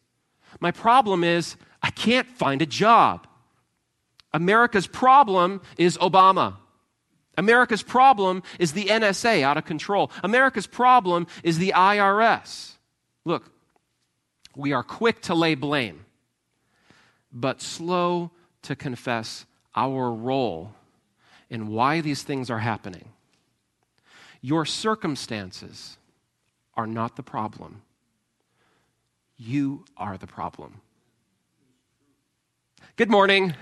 My 0.59 0.71
problem 0.71 1.24
is 1.24 1.57
I 1.81 1.89
can't 1.91 2.27
find 2.27 2.62
a 2.62 2.65
job. 2.65 3.27
America's 4.33 4.88
problem 4.88 5.62
is 5.77 5.97
Obama. 5.97 6.55
America's 7.38 7.84
problem 7.84 8.44
is 8.60 8.74
the 8.74 8.86
NSA 8.86 9.42
out 9.44 9.58
of 9.58 9.65
control. 9.65 10.12
America's 10.24 10.68
problem 10.68 11.27
is 11.44 11.58
the 11.58 11.74
IRS. 11.75 12.74
Look, 13.25 13.51
we 14.56 14.74
are 14.74 14.84
quick 14.84 15.22
to 15.24 15.36
lay 15.36 15.56
blame, 15.56 16.06
but 17.32 17.62
slow 17.62 18.32
to 18.63 18.75
confess 18.75 19.46
our 19.75 20.12
role 20.12 20.74
in 21.50 21.68
why 21.68 22.01
these 22.01 22.24
things 22.24 22.50
are 22.50 22.60
happening. 22.60 23.10
Your 24.42 24.65
circumstances 24.65 25.98
are 26.75 26.88
not 26.88 27.15
the 27.15 27.24
problem, 27.24 27.82
you 29.38 29.86
are 29.98 30.18
the 30.18 30.27
problem. 30.27 30.82
Good 32.96 33.10
morning. 33.10 33.54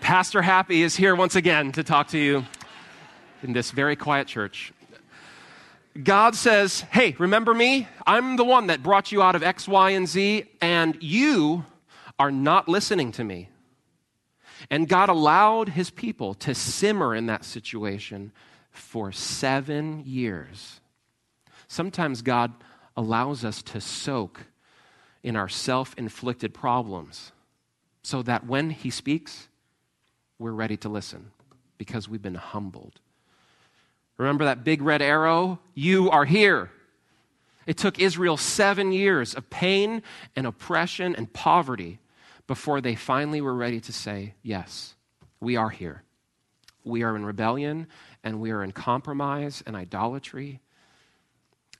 Pastor 0.00 0.42
Happy 0.42 0.82
is 0.82 0.96
here 0.96 1.14
once 1.14 1.36
again 1.36 1.72
to 1.72 1.84
talk 1.84 2.08
to 2.08 2.18
you 2.18 2.44
in 3.42 3.52
this 3.52 3.70
very 3.70 3.96
quiet 3.96 4.26
church. 4.26 4.72
God 6.02 6.34
says, 6.34 6.80
Hey, 6.90 7.14
remember 7.18 7.52
me? 7.52 7.86
I'm 8.06 8.36
the 8.36 8.44
one 8.44 8.68
that 8.68 8.82
brought 8.82 9.12
you 9.12 9.22
out 9.22 9.34
of 9.34 9.42
X, 9.42 9.68
Y, 9.68 9.90
and 9.90 10.08
Z, 10.08 10.44
and 10.60 10.96
you 11.02 11.64
are 12.18 12.30
not 12.30 12.68
listening 12.68 13.12
to 13.12 13.24
me. 13.24 13.48
And 14.70 14.88
God 14.88 15.08
allowed 15.08 15.70
his 15.70 15.90
people 15.90 16.34
to 16.34 16.54
simmer 16.54 17.14
in 17.14 17.26
that 17.26 17.44
situation 17.44 18.32
for 18.70 19.12
seven 19.12 20.02
years. 20.06 20.80
Sometimes 21.68 22.22
God 22.22 22.52
allows 22.96 23.44
us 23.44 23.62
to 23.62 23.80
soak 23.80 24.46
in 25.22 25.36
our 25.36 25.48
self 25.48 25.94
inflicted 25.98 26.54
problems 26.54 27.32
so 28.02 28.22
that 28.22 28.46
when 28.46 28.70
he 28.70 28.90
speaks, 28.90 29.48
we're 30.38 30.52
ready 30.52 30.76
to 30.78 30.88
listen 30.88 31.30
because 31.78 32.08
we've 32.08 32.22
been 32.22 32.34
humbled. 32.34 33.00
Remember 34.18 34.44
that 34.44 34.64
big 34.64 34.82
red 34.82 35.02
arrow? 35.02 35.58
You 35.74 36.10
are 36.10 36.24
here. 36.24 36.70
It 37.66 37.76
took 37.76 37.98
Israel 37.98 38.36
seven 38.36 38.92
years 38.92 39.34
of 39.34 39.48
pain 39.50 40.02
and 40.34 40.46
oppression 40.46 41.14
and 41.14 41.32
poverty 41.32 41.98
before 42.46 42.80
they 42.80 42.94
finally 42.94 43.40
were 43.40 43.54
ready 43.54 43.80
to 43.80 43.92
say, 43.92 44.34
Yes, 44.42 44.94
we 45.40 45.56
are 45.56 45.70
here. 45.70 46.02
We 46.84 47.02
are 47.02 47.14
in 47.14 47.24
rebellion 47.24 47.86
and 48.24 48.40
we 48.40 48.50
are 48.50 48.62
in 48.62 48.72
compromise 48.72 49.62
and 49.66 49.74
idolatry, 49.74 50.60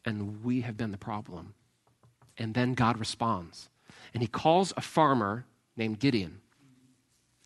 and 0.04 0.42
we 0.42 0.62
have 0.62 0.76
been 0.76 0.90
the 0.90 0.98
problem. 0.98 1.54
And 2.36 2.54
then 2.54 2.74
God 2.74 2.98
responds, 2.98 3.68
and 4.12 4.22
he 4.22 4.26
calls 4.26 4.72
a 4.76 4.80
farmer 4.80 5.44
named 5.76 6.00
Gideon. 6.00 6.40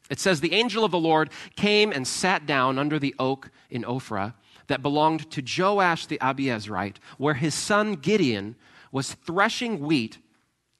It 0.09 0.21
says, 0.21 0.41
The 0.41 0.55
angel 0.55 0.85
of 0.85 0.93
the 0.93 0.99
Lord 0.99 1.31
came 1.57 1.93
and 1.93 2.07
sat 2.07 2.47
down 2.47 2.79
under 2.79 2.99
the 2.99 3.15
oak 3.19 3.51
in 3.69 3.83
Ophrah 3.83 4.35
that 4.69 4.83
belonged 4.83 5.31
to 5.33 5.43
Joash 5.43 6.07
the 6.07 6.19
Abiezrite, 6.19 6.97
where 7.19 7.35
his 7.35 7.55
son 7.55 7.95
Gideon 7.95 8.57
was 8.93 9.15
threshing 9.15 9.81
wheat 9.81 10.19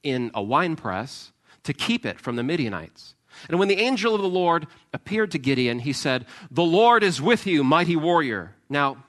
in 0.03 0.31
a 0.35 0.43
winepress 0.43 1.33
to 1.65 1.73
keep 1.73 2.07
it 2.07 2.21
from 2.21 2.37
the 2.37 2.43
Midianites. 2.43 3.15
And 3.49 3.59
when 3.59 3.69
the 3.69 3.79
angel 3.79 4.15
of 4.15 4.23
the 4.23 4.29
Lord 4.29 4.67
appeared 4.93 5.31
to 5.33 5.39
Gideon, 5.39 5.81
he 5.81 5.93
said, 5.93 6.27
The 6.51 6.63
Lord 6.63 7.03
is 7.03 7.21
with 7.21 7.47
you, 7.47 7.63
mighty 7.63 7.97
warrior. 7.97 8.55
Now, 8.69 9.05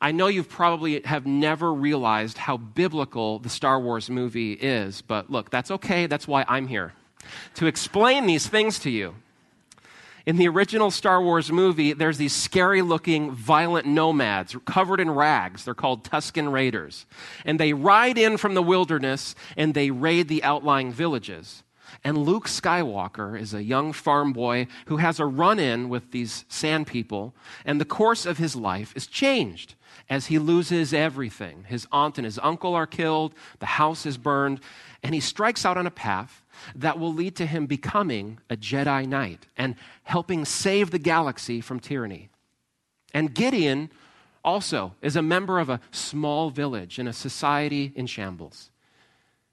I 0.00 0.12
know 0.12 0.28
you 0.28 0.44
probably 0.44 1.00
have 1.02 1.26
never 1.26 1.72
realized 1.72 2.38
how 2.38 2.56
biblical 2.56 3.38
the 3.38 3.48
Star 3.48 3.80
Wars 3.80 4.08
movie 4.10 4.52
is, 4.52 5.02
but 5.02 5.30
look, 5.30 5.50
that's 5.50 5.70
okay. 5.72 6.06
That's 6.06 6.28
why 6.28 6.44
I'm 6.46 6.68
here 6.68 6.92
to 7.54 7.66
explain 7.66 8.26
these 8.26 8.46
things 8.46 8.78
to 8.80 8.90
you. 8.90 9.14
In 10.28 10.36
the 10.36 10.46
original 10.46 10.90
Star 10.90 11.22
Wars 11.22 11.50
movie, 11.50 11.94
there's 11.94 12.18
these 12.18 12.34
scary 12.34 12.82
looking, 12.82 13.30
violent 13.30 13.86
nomads 13.86 14.54
covered 14.66 15.00
in 15.00 15.10
rags. 15.10 15.64
They're 15.64 15.72
called 15.72 16.04
Tusken 16.04 16.52
Raiders. 16.52 17.06
And 17.46 17.58
they 17.58 17.72
ride 17.72 18.18
in 18.18 18.36
from 18.36 18.52
the 18.52 18.60
wilderness 18.60 19.34
and 19.56 19.72
they 19.72 19.90
raid 19.90 20.28
the 20.28 20.44
outlying 20.44 20.92
villages. 20.92 21.62
And 22.04 22.18
Luke 22.18 22.46
Skywalker 22.46 23.40
is 23.40 23.54
a 23.54 23.62
young 23.62 23.94
farm 23.94 24.34
boy 24.34 24.66
who 24.88 24.98
has 24.98 25.18
a 25.18 25.24
run 25.24 25.58
in 25.58 25.88
with 25.88 26.10
these 26.10 26.44
sand 26.50 26.86
people, 26.86 27.34
and 27.64 27.80
the 27.80 27.86
course 27.86 28.26
of 28.26 28.36
his 28.36 28.54
life 28.54 28.92
is 28.94 29.06
changed 29.06 29.76
as 30.10 30.26
he 30.26 30.38
loses 30.38 30.94
everything. 30.94 31.64
His 31.68 31.86
aunt 31.92 32.18
and 32.18 32.24
his 32.24 32.38
uncle 32.42 32.74
are 32.74 32.86
killed, 32.86 33.34
the 33.58 33.66
house 33.66 34.06
is 34.06 34.16
burned, 34.16 34.60
and 35.02 35.14
he 35.14 35.20
strikes 35.20 35.64
out 35.64 35.76
on 35.76 35.86
a 35.86 35.90
path 35.90 36.42
that 36.74 36.98
will 36.98 37.12
lead 37.12 37.36
to 37.36 37.46
him 37.46 37.66
becoming 37.66 38.38
a 38.48 38.56
Jedi 38.56 39.06
Knight 39.06 39.46
and 39.56 39.76
helping 40.04 40.44
save 40.44 40.90
the 40.90 40.98
galaxy 40.98 41.60
from 41.60 41.78
tyranny. 41.78 42.30
And 43.12 43.34
Gideon 43.34 43.90
also 44.44 44.94
is 45.02 45.16
a 45.16 45.22
member 45.22 45.58
of 45.58 45.68
a 45.68 45.80
small 45.90 46.50
village 46.50 46.98
in 46.98 47.06
a 47.06 47.12
society 47.12 47.92
in 47.94 48.06
shambles. 48.06 48.70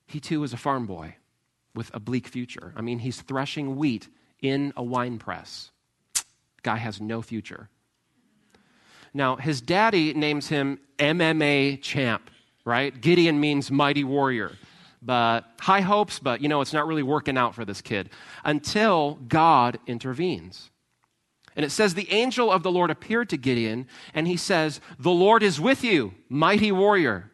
He 0.08 0.20
too 0.20 0.44
is 0.44 0.54
a 0.54 0.58
farm 0.58 0.86
boy 0.86 1.16
with 1.74 1.94
a 1.94 2.00
bleak 2.00 2.28
future. 2.28 2.74
I 2.76 2.82
mean, 2.82 3.00
he's 3.00 3.22
threshing 3.22 3.76
wheat 3.76 4.08
in 4.42 4.72
a 4.78 4.84
wine 4.84 5.18
press. 5.18 5.72
Guy 6.64 6.78
has 6.78 7.02
no 7.02 7.22
future. 7.22 7.70
Now, 9.16 9.36
his 9.38 9.62
daddy 9.62 10.14
names 10.14 10.50
him 10.50 10.80
MMA 11.00 11.82
champ, 11.82 12.30
right? 12.66 13.00
Gideon 13.00 13.40
means 13.40 13.72
mighty 13.72 14.04
warrior 14.04 14.52
but 15.06 15.46
high 15.60 15.82
hopes, 15.82 16.18
but 16.18 16.42
you 16.42 16.50
know, 16.50 16.62
it's 16.62 16.74
not 16.74 16.88
really 16.88 17.04
working 17.04 17.38
out 17.38 17.54
for 17.54 17.64
this 17.64 17.82
kid 17.82 18.10
until 18.44 19.20
God 19.28 19.78
intervenes. 19.86 20.72
And 21.56 21.64
it 21.64 21.70
says, 21.70 21.94
The 21.94 22.12
angel 22.12 22.52
of 22.52 22.64
the 22.64 22.72
Lord 22.72 22.90
appeared 22.90 23.30
to 23.30 23.38
Gideon, 23.38 23.88
and 24.14 24.28
he 24.28 24.36
says, 24.36 24.82
The 24.98 25.12
Lord 25.12 25.44
is 25.44 25.62
with 25.62 25.84
you, 25.84 26.14
mighty 26.28 26.72
warrior. 26.72 27.32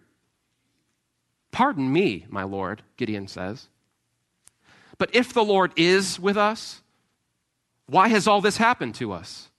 Pardon 1.52 1.92
me, 1.92 2.26
my 2.30 2.44
Lord, 2.44 2.84
Gideon 2.98 3.28
says. 3.28 3.68
But 4.98 5.10
if 5.16 5.34
the 5.34 5.44
Lord 5.44 5.72
is 5.76 6.20
with 6.20 6.38
us, 6.38 6.82
why 7.88 8.10
has 8.10 8.28
all 8.28 8.42
this 8.42 8.58
happened 8.58 8.96
to 8.96 9.12
us? 9.12 9.50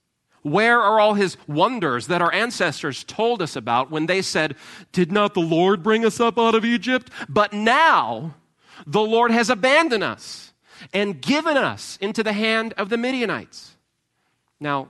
Where 0.43 0.79
are 0.79 0.99
all 0.99 1.15
his 1.15 1.37
wonders 1.47 2.07
that 2.07 2.21
our 2.21 2.33
ancestors 2.33 3.03
told 3.03 3.41
us 3.41 3.55
about 3.55 3.89
when 3.89 4.05
they 4.05 4.21
said, 4.21 4.55
Did 4.91 5.11
not 5.11 5.33
the 5.33 5.39
Lord 5.39 5.81
bring 5.81 6.05
us 6.05 6.19
up 6.19 6.37
out 6.37 6.53
of 6.53 6.65
Egypt? 6.65 7.09
But 7.27 7.53
now 7.53 8.35
the 8.85 9.01
Lord 9.01 9.31
has 9.31 9.49
abandoned 9.49 10.03
us 10.03 10.53
and 10.93 11.21
given 11.21 11.55
us 11.55 11.97
into 12.01 12.23
the 12.23 12.33
hand 12.33 12.73
of 12.73 12.89
the 12.89 12.97
Midianites. 12.97 13.77
Now, 14.59 14.89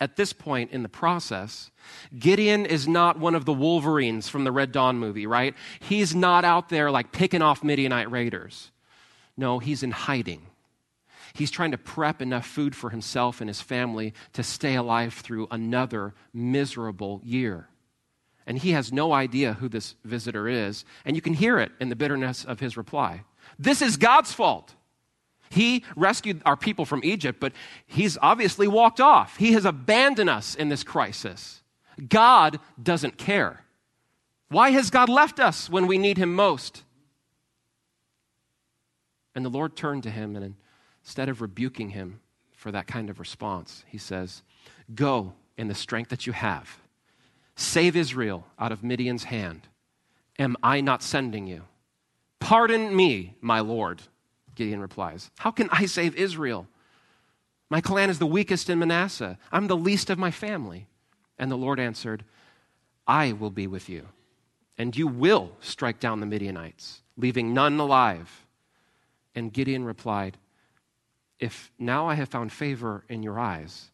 at 0.00 0.16
this 0.16 0.32
point 0.32 0.70
in 0.70 0.82
the 0.82 0.88
process, 0.88 1.70
Gideon 2.16 2.66
is 2.66 2.86
not 2.86 3.18
one 3.18 3.34
of 3.34 3.44
the 3.44 3.52
Wolverines 3.52 4.28
from 4.28 4.44
the 4.44 4.52
Red 4.52 4.72
Dawn 4.72 4.98
movie, 4.98 5.26
right? 5.26 5.54
He's 5.80 6.14
not 6.14 6.44
out 6.44 6.68
there 6.68 6.90
like 6.90 7.12
picking 7.12 7.42
off 7.42 7.64
Midianite 7.64 8.10
raiders. 8.10 8.70
No, 9.36 9.58
he's 9.58 9.82
in 9.82 9.90
hiding. 9.90 10.46
He's 11.32 11.50
trying 11.50 11.70
to 11.70 11.78
prep 11.78 12.20
enough 12.20 12.46
food 12.46 12.76
for 12.76 12.90
himself 12.90 13.40
and 13.40 13.48
his 13.48 13.60
family 13.60 14.14
to 14.34 14.42
stay 14.42 14.74
alive 14.74 15.14
through 15.14 15.48
another 15.50 16.14
miserable 16.32 17.20
year. 17.24 17.68
And 18.46 18.58
he 18.58 18.72
has 18.72 18.92
no 18.92 19.12
idea 19.12 19.54
who 19.54 19.68
this 19.68 19.94
visitor 20.04 20.48
is, 20.48 20.84
and 21.04 21.16
you 21.16 21.22
can 21.22 21.34
hear 21.34 21.58
it 21.58 21.72
in 21.80 21.88
the 21.88 21.96
bitterness 21.96 22.44
of 22.44 22.60
his 22.60 22.76
reply. 22.76 23.24
This 23.58 23.80
is 23.80 23.96
God's 23.96 24.32
fault. 24.32 24.74
He 25.48 25.84
rescued 25.96 26.42
our 26.44 26.56
people 26.56 26.84
from 26.84 27.02
Egypt, 27.04 27.38
but 27.38 27.52
he's 27.86 28.18
obviously 28.20 28.66
walked 28.66 29.00
off. 29.00 29.36
He 29.36 29.52
has 29.52 29.64
abandoned 29.64 30.30
us 30.30 30.54
in 30.54 30.70
this 30.70 30.82
crisis. 30.82 31.62
God 32.08 32.58
doesn't 32.82 33.18
care. 33.18 33.64
Why 34.48 34.70
has 34.70 34.90
God 34.90 35.08
left 35.08 35.38
us 35.38 35.70
when 35.70 35.86
we 35.86 35.98
need 35.98 36.18
him 36.18 36.34
most? 36.34 36.82
And 39.34 39.44
the 39.44 39.50
Lord 39.50 39.76
turned 39.76 40.02
to 40.02 40.10
him, 40.10 40.36
and 40.36 40.54
instead 41.04 41.28
of 41.28 41.40
rebuking 41.40 41.90
him 41.90 42.20
for 42.54 42.70
that 42.72 42.86
kind 42.86 43.10
of 43.10 43.18
response, 43.18 43.84
he 43.86 43.98
says, 43.98 44.42
Go 44.94 45.34
in 45.56 45.68
the 45.68 45.74
strength 45.74 46.10
that 46.10 46.26
you 46.26 46.32
have. 46.32 46.78
Save 47.56 47.96
Israel 47.96 48.46
out 48.58 48.72
of 48.72 48.82
Midian's 48.82 49.24
hand. 49.24 49.68
Am 50.38 50.56
I 50.62 50.80
not 50.80 51.02
sending 51.02 51.46
you? 51.46 51.62
Pardon 52.40 52.94
me, 52.94 53.36
my 53.40 53.60
Lord, 53.60 54.02
Gideon 54.54 54.80
replies. 54.80 55.30
How 55.38 55.50
can 55.50 55.68
I 55.70 55.86
save 55.86 56.16
Israel? 56.16 56.66
My 57.70 57.80
clan 57.80 58.10
is 58.10 58.18
the 58.18 58.26
weakest 58.26 58.68
in 58.68 58.78
Manasseh. 58.78 59.38
I'm 59.50 59.66
the 59.66 59.76
least 59.76 60.10
of 60.10 60.18
my 60.18 60.30
family. 60.30 60.88
And 61.38 61.50
the 61.50 61.56
Lord 61.56 61.80
answered, 61.80 62.24
I 63.06 63.32
will 63.32 63.50
be 63.50 63.66
with 63.66 63.88
you, 63.88 64.06
and 64.78 64.96
you 64.96 65.06
will 65.06 65.52
strike 65.60 65.98
down 65.98 66.20
the 66.20 66.26
Midianites, 66.26 67.02
leaving 67.16 67.52
none 67.52 67.78
alive. 67.80 68.46
And 69.34 69.52
Gideon 69.52 69.84
replied, 69.84 70.38
If 71.42 71.72
now 71.76 72.06
I 72.06 72.14
have 72.14 72.28
found 72.28 72.52
favor 72.52 73.04
in 73.08 73.24
your 73.24 73.36
eyes, 73.36 73.90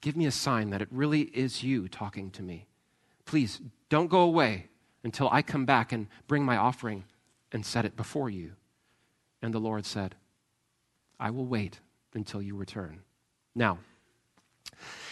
give 0.00 0.16
me 0.16 0.24
a 0.24 0.30
sign 0.30 0.70
that 0.70 0.80
it 0.80 0.86
really 0.92 1.22
is 1.22 1.64
you 1.64 1.88
talking 1.88 2.30
to 2.30 2.44
me. 2.44 2.68
Please 3.24 3.60
don't 3.88 4.06
go 4.06 4.20
away 4.20 4.68
until 5.02 5.28
I 5.32 5.42
come 5.42 5.66
back 5.66 5.90
and 5.90 6.06
bring 6.28 6.44
my 6.44 6.56
offering 6.56 7.02
and 7.50 7.66
set 7.66 7.84
it 7.84 7.96
before 7.96 8.30
you. 8.30 8.52
And 9.42 9.52
the 9.52 9.58
Lord 9.58 9.84
said, 9.84 10.14
I 11.18 11.30
will 11.30 11.44
wait 11.44 11.80
until 12.14 12.40
you 12.40 12.54
return. 12.54 13.00
Now, 13.56 13.78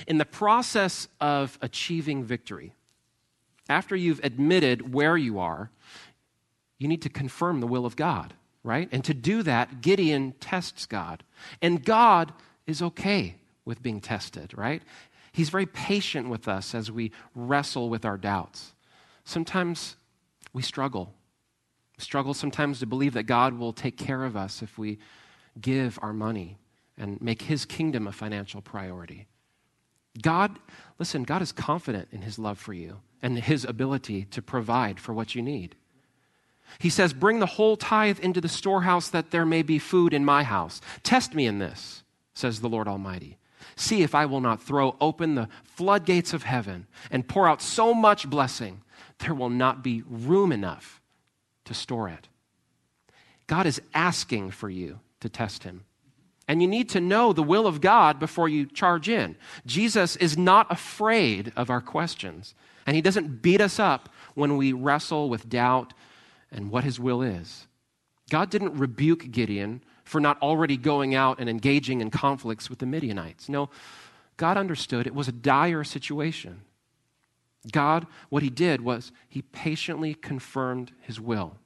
in 0.07 0.19
the 0.19 0.25
process 0.25 1.09
of 1.21 1.59
achieving 1.61 2.23
victory, 2.23 2.73
after 3.69 3.97
you've 3.97 4.21
admitted 4.23 4.95
where 4.95 5.17
you 5.17 5.41
are, 5.41 5.73
you 6.79 6.87
need 6.87 7.03
to 7.03 7.09
confirm 7.09 7.59
the 7.59 7.67
will 7.67 7.85
of 7.85 7.97
God, 7.97 8.35
right? 8.67 8.89
And 8.93 9.05
to 9.05 9.15
do 9.15 9.43
that, 9.45 9.81
Gideon 9.81 10.35
tests 10.41 10.87
God. 10.87 11.23
And 11.63 11.85
God 11.85 12.33
is 12.67 12.83
okay 12.83 13.37
with 13.65 13.83
being 13.83 14.01
tested, 14.01 14.53
right? 14.57 14.83
He's 15.33 15.51
very 15.51 15.67
patient 15.67 16.29
with 16.29 16.49
us 16.49 16.75
as 16.75 16.91
we 16.91 17.13
wrestle 17.35 17.89
with 17.89 18.05
our 18.05 18.17
doubts. 18.17 18.75
Sometimes 19.25 19.97
we 20.53 20.63
struggle 20.63 21.13
struggle 21.99 22.35
sometimes 22.35 22.81
to 22.81 22.87
believe 22.87 23.15
that 23.15 23.25
God 23.25 23.59
will 23.59 23.73
take 23.73 23.97
care 23.97 24.25
of 24.25 24.37
us 24.37 24.63
if 24.63 24.77
we 24.77 24.99
give 25.61 25.99
our 26.03 26.13
money 26.13 26.59
and 26.99 27.21
make 27.21 27.43
his 27.43 27.65
kingdom 27.65 28.07
a 28.07 28.13
financial 28.13 28.61
priority. 28.61 29.27
God, 30.23 30.59
listen, 30.99 31.25
God 31.25 31.43
is 31.43 31.53
confident 31.53 32.09
in 32.13 32.23
his 32.23 32.39
love 32.39 32.59
for 32.59 32.73
you 32.73 33.01
and 33.23 33.39
his 33.39 33.65
ability 33.65 34.25
to 34.27 34.43
provide 34.43 35.01
for 35.01 35.13
what 35.13 35.35
you 35.35 35.43
need. 35.43 35.75
He 36.79 36.91
says, 36.91 37.13
Bring 37.13 37.39
the 37.39 37.47
whole 37.47 37.77
tithe 37.77 38.19
into 38.21 38.41
the 38.41 38.49
storehouse 38.49 39.09
that 39.09 39.31
there 39.31 39.47
may 39.47 39.63
be 39.63 39.79
food 39.79 40.13
in 40.13 40.25
my 40.25 40.43
house. 40.43 40.81
Test 41.03 41.35
me 41.35 41.47
in 41.47 41.59
this, 41.59 42.03
says 42.35 42.61
the 42.61 42.69
Lord 42.69 42.89
Almighty. 42.89 43.39
See 43.77 44.03
if 44.03 44.15
I 44.15 44.27
will 44.27 44.41
not 44.41 44.63
throw 44.63 44.97
open 45.01 45.35
the 45.35 45.49
floodgates 45.65 46.33
of 46.33 46.45
heaven 46.45 46.87
and 47.11 47.29
pour 47.29 47.49
out 47.49 47.61
so 47.61 47.93
much 47.93 48.29
blessing, 48.29 48.83
there 49.19 49.35
will 49.35 49.51
not 49.51 49.83
be 49.83 50.03
room 50.09 50.53
enough 50.53 51.01
to 51.65 51.75
store 51.75 52.09
it. 52.09 52.29
God 53.47 53.67
is 53.67 53.81
asking 53.95 54.51
for 54.51 54.71
you 54.71 55.01
to 55.21 55.29
test 55.29 55.65
him. 55.65 55.85
And 56.49 56.63
you 56.63 56.69
need 56.69 56.89
to 56.91 57.01
know 57.01 57.33
the 57.33 57.43
will 57.43 57.67
of 57.67 57.81
God 57.81 58.19
before 58.21 58.49
you 58.49 58.67
charge 58.67 59.09
in. 59.09 59.37
Jesus 59.67 60.17
is 60.17 60.39
not 60.39 60.71
afraid 60.71 61.53
of 61.57 61.71
our 61.71 61.81
questions, 61.81 62.55
and 62.87 62.95
he 62.95 63.03
doesn't 63.03 63.43
beat 63.43 63.61
us 63.61 63.79
up 63.81 64.09
when 64.35 64.57
we 64.57 64.73
wrestle 64.73 65.29
with 65.29 65.49
doubt 65.49 65.93
and 66.51 66.71
what 66.71 66.85
his 66.85 66.99
will 67.01 67.23
is. 67.23 67.67
God 68.31 68.51
didn't 68.51 68.79
rebuke 68.79 69.31
Gideon 69.31 69.83
for 70.05 70.21
not 70.21 70.41
already 70.41 70.77
going 70.77 71.15
out 71.15 71.39
and 71.39 71.49
engaging 71.49 72.01
in 72.01 72.11
conflicts 72.11 72.71
with 72.71 72.79
the 72.79 72.87
Midianites. 72.87 73.49
No, 73.49 73.71
God 74.37 74.57
understood 74.57 75.07
it 75.07 75.15
was 75.15 75.29
a 75.29 75.33
dire 75.33 75.85
situation. 75.85 76.63
God, 77.73 78.07
what 78.29 78.43
he 78.43 78.51
did 78.51 78.81
was 78.81 79.13
he 79.29 79.43
patiently 79.43 80.15
confirmed 80.15 80.93
his 81.01 81.21
will. 81.21 81.57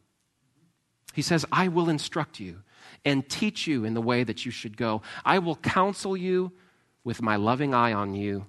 He 1.12 1.22
says, 1.22 1.44
I 1.52 1.68
will 1.68 1.88
instruct 1.88 2.40
you 2.40 2.62
and 3.04 3.28
teach 3.28 3.66
you 3.66 3.84
in 3.84 3.94
the 3.94 4.00
way 4.00 4.24
that 4.24 4.44
you 4.44 4.50
should 4.50 4.76
go. 4.76 5.02
I 5.24 5.38
will 5.38 5.56
counsel 5.56 6.16
you 6.16 6.52
with 7.04 7.22
my 7.22 7.36
loving 7.36 7.74
eye 7.74 7.92
on 7.92 8.14
you. 8.14 8.46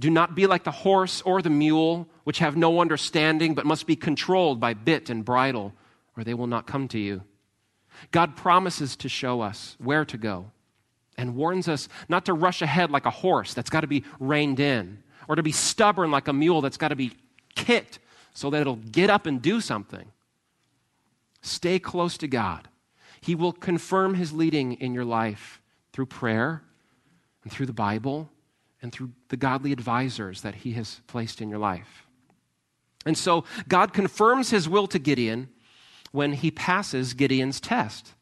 Do 0.00 0.08
not 0.08 0.34
be 0.34 0.46
like 0.46 0.64
the 0.64 0.70
horse 0.70 1.20
or 1.22 1.42
the 1.42 1.50
mule, 1.50 2.08
which 2.24 2.38
have 2.38 2.56
no 2.56 2.80
understanding, 2.80 3.54
but 3.54 3.66
must 3.66 3.86
be 3.86 3.96
controlled 3.96 4.58
by 4.58 4.72
bit 4.72 5.10
and 5.10 5.24
bridle, 5.24 5.74
or 6.16 6.24
they 6.24 6.32
will 6.32 6.46
not 6.46 6.66
come 6.66 6.88
to 6.88 6.98
you. 6.98 7.22
God 8.10 8.34
promises 8.34 8.96
to 8.96 9.10
show 9.10 9.42
us 9.42 9.76
where 9.78 10.06
to 10.06 10.16
go 10.16 10.52
and 11.18 11.36
warns 11.36 11.68
us 11.68 11.86
not 12.08 12.24
to 12.24 12.32
rush 12.32 12.62
ahead 12.62 12.90
like 12.90 13.04
a 13.04 13.10
horse 13.10 13.52
that's 13.52 13.68
got 13.68 13.82
to 13.82 13.86
be 13.86 14.02
reined 14.18 14.58
in, 14.58 15.02
or 15.28 15.36
to 15.36 15.42
be 15.42 15.52
stubborn 15.52 16.10
like 16.10 16.28
a 16.28 16.32
mule 16.32 16.62
that's 16.62 16.78
got 16.78 16.88
to 16.88 16.96
be 16.96 17.12
kicked 17.54 17.98
so 18.32 18.48
that 18.48 18.62
it'll 18.62 18.76
get 18.76 19.10
up 19.10 19.26
and 19.26 19.42
do 19.42 19.60
something. 19.60 20.10
Stay 21.42 21.78
close 21.78 22.16
to 22.16 22.26
God. 22.26 22.68
He 23.20 23.34
will 23.34 23.52
confirm 23.52 24.14
his 24.14 24.32
leading 24.32 24.72
in 24.74 24.94
your 24.94 25.04
life 25.04 25.60
through 25.92 26.06
prayer 26.06 26.62
and 27.42 27.52
through 27.52 27.66
the 27.66 27.74
Bible 27.74 28.30
and 28.82 28.92
through 28.92 29.10
the 29.28 29.36
godly 29.36 29.72
advisors 29.72 30.42
that 30.42 30.56
he 30.56 30.72
has 30.72 31.00
placed 31.06 31.40
in 31.40 31.50
your 31.50 31.58
life. 31.58 32.06
And 33.06 33.16
so 33.16 33.44
God 33.68 33.92
confirms 33.92 34.50
his 34.50 34.68
will 34.68 34.86
to 34.88 34.98
Gideon 34.98 35.48
when 36.12 36.32
he 36.32 36.50
passes 36.50 37.14
Gideon's 37.14 37.60
test. 37.60 38.14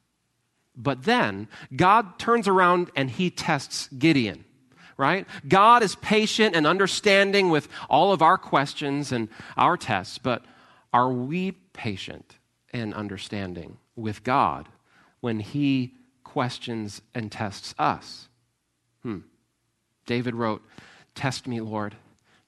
But 0.76 1.04
then 1.04 1.48
God 1.74 2.18
turns 2.18 2.46
around 2.46 2.90
and 2.94 3.10
he 3.10 3.30
tests 3.30 3.88
Gideon, 3.88 4.44
right? 4.96 5.26
God 5.48 5.82
is 5.82 5.96
patient 5.96 6.54
and 6.54 6.66
understanding 6.66 7.50
with 7.50 7.68
all 7.90 8.12
of 8.12 8.22
our 8.22 8.38
questions 8.38 9.10
and 9.10 9.28
our 9.56 9.76
tests, 9.76 10.18
but 10.18 10.44
are 10.92 11.10
we 11.12 11.52
patient 11.72 12.36
and 12.72 12.94
understanding 12.94 13.78
with 13.96 14.22
God 14.22 14.68
when 15.20 15.40
he 15.40 15.94
questions 16.22 17.02
and 17.14 17.32
tests 17.32 17.74
us? 17.78 18.28
Hmm. 19.02 19.18
David 20.08 20.34
wrote, 20.34 20.62
Test 21.14 21.46
me, 21.46 21.60
Lord, 21.60 21.94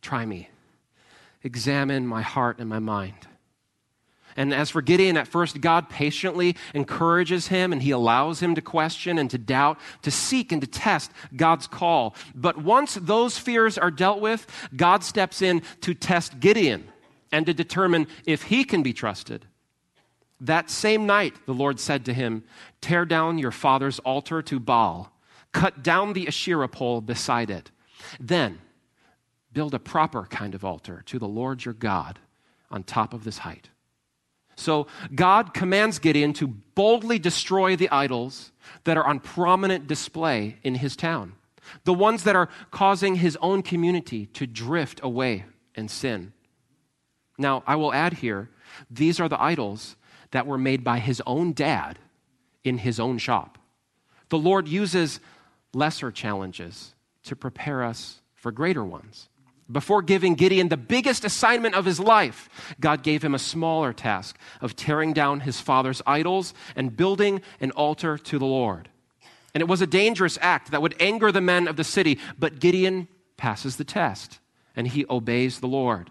try 0.03 0.27
me, 0.27 0.49
examine 1.44 2.07
my 2.07 2.23
heart 2.23 2.59
and 2.59 2.68
my 2.68 2.81
mind. 2.81 3.29
And 4.37 4.55
as 4.55 4.70
for 4.70 4.81
Gideon, 4.81 5.16
at 5.16 5.29
first, 5.29 5.61
God 5.61 5.90
patiently 5.90 6.57
encourages 6.73 7.49
him 7.49 7.73
and 7.73 7.83
he 7.83 7.90
allows 7.90 8.40
him 8.40 8.55
to 8.55 8.62
question 8.62 9.18
and 9.18 9.29
to 9.31 9.38
doubt, 9.38 9.79
to 10.03 10.11
seek 10.11 10.53
and 10.53 10.61
to 10.62 10.66
test 10.66 11.12
God's 11.37 11.66
call. 11.66 12.14
But 12.35 12.57
once 12.57 12.94
those 12.94 13.37
fears 13.38 13.77
are 13.77 13.90
dealt 13.90 14.20
with, 14.20 14.46
God 14.75 15.05
steps 15.05 15.42
in 15.42 15.62
to 15.83 15.94
test 15.94 16.40
Gideon 16.40 16.88
and 17.31 17.44
to 17.46 17.53
determine 17.53 18.07
if 18.25 18.44
he 18.44 18.64
can 18.64 18.83
be 18.83 18.92
trusted. 18.92 19.46
That 20.40 20.70
same 20.70 21.07
night, 21.07 21.35
the 21.44 21.53
Lord 21.53 21.79
said 21.79 22.07
to 22.07 22.14
him, 22.14 22.44
Tear 22.81 23.05
down 23.05 23.37
your 23.37 23.51
father's 23.51 23.99
altar 23.99 24.40
to 24.42 24.59
Baal, 24.59 25.12
cut 25.53 25.83
down 25.83 26.13
the 26.13 26.27
Asherah 26.27 26.69
pole 26.69 27.01
beside 27.01 27.51
it. 27.51 27.71
Then 28.19 28.61
build 29.53 29.75
a 29.75 29.79
proper 29.79 30.25
kind 30.25 30.55
of 30.55 30.65
altar 30.65 31.03
to 31.07 31.19
the 31.19 31.29
Lord 31.29 31.65
your 31.65 31.75
God 31.75 32.19
on 32.71 32.83
top 32.83 33.13
of 33.13 33.25
this 33.25 33.39
height. 33.39 33.69
So 34.57 34.87
God 35.15 35.55
commands 35.55 35.99
Gideon 35.99 36.33
to 36.35 36.47
boldly 36.47 37.19
destroy 37.19 37.77
the 37.77 37.91
idols 37.91 38.53
that 38.85 38.97
are 38.97 39.07
on 39.07 39.21
prominent 39.21 39.87
display 39.87 40.59
in 40.63 40.77
his 40.77 40.97
town, 40.97 41.35
the 41.85 41.95
ones 41.95 42.25
that 42.25 42.37
are 42.37 42.49
causing 42.71 43.17
his 43.17 43.39
own 43.41 43.63
community 43.63 44.27
to 44.27 44.47
drift 44.47 45.01
away 45.03 45.47
and 45.75 45.91
sin. 45.91 46.33
Now, 47.39 47.63
I 47.67 47.77
will 47.77 47.93
add 47.95 48.15
here, 48.15 48.51
these 48.91 49.19
are 49.19 49.29
the 49.29 49.41
idols 49.41 49.97
that 50.31 50.47
were 50.47 50.59
made 50.59 50.85
by 50.85 50.99
his 50.99 51.23
own 51.27 51.53
dad 51.55 51.99
in 52.63 52.79
his 52.79 53.01
own 53.01 53.17
shop. 53.19 53.59
The 54.29 54.39
Lord 54.39 54.69
uses 54.69 55.21
lesser 55.72 56.11
challenges 56.11 56.94
to 57.24 57.37
prepare 57.37 57.85
us 57.85 58.20
for 58.35 58.50
greater 58.52 58.85
ones. 58.85 59.28
Before 59.70 60.02
giving 60.02 60.35
Gideon 60.35 60.68
the 60.68 60.76
biggest 60.76 61.24
assignment 61.24 61.76
of 61.76 61.85
his 61.85 62.00
life, 62.00 62.48
God 62.80 63.02
gave 63.02 63.22
him 63.22 63.35
a 63.35 63.38
smaller 63.38 63.92
task 63.92 64.37
of 64.61 64.74
tearing 64.74 65.12
down 65.12 65.40
his 65.40 65.61
father's 65.61 66.02
idols 66.06 66.54
and 66.74 66.96
building 66.96 67.40
an 67.61 67.70
altar 67.72 68.18
to 68.18 68.38
the 68.38 68.46
Lord. 68.46 68.88
And 69.54 69.61
it 69.61 69.68
was 69.68 69.80
a 69.80 69.87
dangerous 69.87 70.38
act 70.40 70.72
that 70.72 70.83
would 70.83 70.96
anger 70.98 71.30
the 71.30 71.40
men 71.40 71.68
of 71.68 71.76
the 71.76 71.85
city, 71.85 72.18
but 72.38 72.59
Gideon 72.59 73.06
passes 73.37 73.76
the 73.76 73.85
test 73.85 74.40
and 74.74 74.88
he 74.88 75.04
obeys 75.09 75.61
the 75.61 75.68
Lord. 75.68 76.11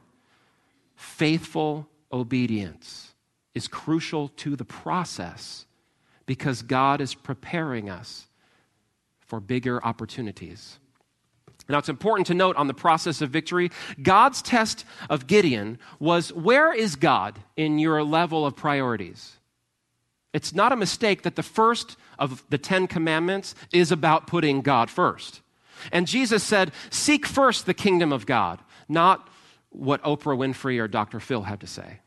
Faithful 0.95 1.87
obedience 2.11 3.13
is 3.53 3.67
crucial 3.67 4.29
to 4.29 4.55
the 4.55 4.65
process 4.65 5.65
because 6.25 6.61
God 6.61 7.01
is 7.01 7.13
preparing 7.13 7.89
us 7.89 8.27
for 9.29 9.39
bigger 9.39 9.83
opportunities. 9.85 10.79
Now, 11.69 11.77
it's 11.77 11.87
important 11.87 12.25
to 12.27 12.33
note 12.33 12.55
on 12.55 12.65
the 12.65 12.73
process 12.73 13.21
of 13.21 13.29
victory, 13.29 13.69
God's 14.01 14.41
test 14.41 14.85
of 15.07 15.27
Gideon 15.27 15.77
was 15.99 16.33
where 16.33 16.73
is 16.73 16.95
God 16.95 17.37
in 17.55 17.77
your 17.77 18.03
level 18.03 18.43
of 18.43 18.55
priorities? 18.55 19.37
It's 20.33 20.53
not 20.53 20.71
a 20.71 20.75
mistake 20.75 21.21
that 21.21 21.35
the 21.35 21.43
first 21.43 21.95
of 22.17 22.43
the 22.49 22.57
Ten 22.57 22.87
Commandments 22.87 23.53
is 23.71 23.91
about 23.91 24.25
putting 24.25 24.61
God 24.61 24.89
first. 24.89 25.41
And 25.91 26.07
Jesus 26.07 26.43
said, 26.43 26.71
Seek 26.89 27.27
first 27.27 27.67
the 27.67 27.75
kingdom 27.75 28.11
of 28.11 28.25
God, 28.25 28.59
not 28.87 29.29
what 29.69 30.01
Oprah 30.01 30.37
Winfrey 30.37 30.79
or 30.79 30.87
Dr. 30.87 31.19
Phil 31.19 31.43
had 31.43 31.59
to 31.61 31.67
say. 31.67 31.99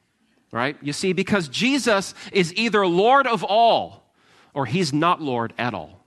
Right? 0.50 0.76
You 0.82 0.92
see, 0.92 1.12
because 1.12 1.46
Jesus 1.48 2.14
is 2.32 2.52
either 2.54 2.84
Lord 2.84 3.28
of 3.28 3.44
all 3.44 4.12
or 4.54 4.66
he's 4.66 4.92
not 4.92 5.22
Lord 5.22 5.54
at 5.56 5.72
all. 5.72 6.01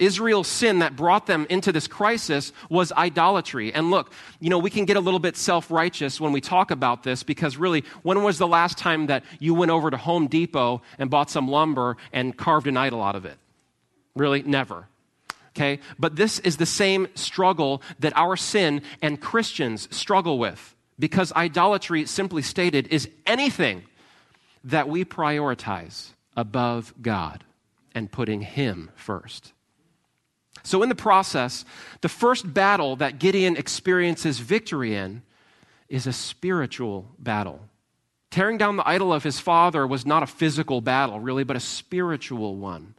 Israel's 0.00 0.48
sin 0.48 0.80
that 0.80 0.96
brought 0.96 1.26
them 1.26 1.46
into 1.48 1.70
this 1.70 1.86
crisis 1.86 2.52
was 2.68 2.90
idolatry. 2.92 3.72
And 3.72 3.90
look, 3.90 4.12
you 4.40 4.50
know, 4.50 4.58
we 4.58 4.70
can 4.70 4.84
get 4.86 4.96
a 4.96 5.00
little 5.00 5.20
bit 5.20 5.36
self 5.36 5.70
righteous 5.70 6.20
when 6.20 6.32
we 6.32 6.40
talk 6.40 6.70
about 6.70 7.02
this 7.02 7.22
because 7.22 7.56
really, 7.56 7.84
when 8.02 8.22
was 8.24 8.38
the 8.38 8.48
last 8.48 8.78
time 8.78 9.06
that 9.06 9.22
you 9.38 9.54
went 9.54 9.70
over 9.70 9.90
to 9.90 9.96
Home 9.96 10.26
Depot 10.26 10.82
and 10.98 11.10
bought 11.10 11.30
some 11.30 11.46
lumber 11.46 11.96
and 12.12 12.36
carved 12.36 12.66
an 12.66 12.76
idol 12.76 13.02
out 13.02 13.14
of 13.14 13.24
it? 13.24 13.36
Really? 14.16 14.42
Never. 14.42 14.88
Okay? 15.50 15.80
But 15.98 16.16
this 16.16 16.38
is 16.40 16.56
the 16.56 16.66
same 16.66 17.08
struggle 17.14 17.82
that 17.98 18.16
our 18.16 18.36
sin 18.36 18.82
and 19.02 19.20
Christians 19.20 19.94
struggle 19.94 20.38
with 20.38 20.74
because 20.98 21.32
idolatry, 21.32 22.06
simply 22.06 22.42
stated, 22.42 22.88
is 22.88 23.08
anything 23.26 23.82
that 24.64 24.88
we 24.88 25.04
prioritize 25.04 26.10
above 26.36 26.94
God 27.00 27.44
and 27.94 28.10
putting 28.12 28.42
Him 28.42 28.90
first. 28.94 29.52
So, 30.62 30.82
in 30.82 30.88
the 30.88 30.94
process, 30.94 31.64
the 32.00 32.08
first 32.08 32.52
battle 32.52 32.96
that 32.96 33.18
Gideon 33.18 33.56
experiences 33.56 34.38
victory 34.38 34.94
in 34.94 35.22
is 35.88 36.06
a 36.06 36.12
spiritual 36.12 37.10
battle. 37.18 37.60
Tearing 38.30 38.58
down 38.58 38.76
the 38.76 38.88
idol 38.88 39.12
of 39.12 39.24
his 39.24 39.40
father 39.40 39.86
was 39.86 40.06
not 40.06 40.22
a 40.22 40.26
physical 40.26 40.80
battle, 40.80 41.18
really, 41.18 41.42
but 41.42 41.56
a 41.56 41.60
spiritual 41.60 42.56
one. 42.56 42.94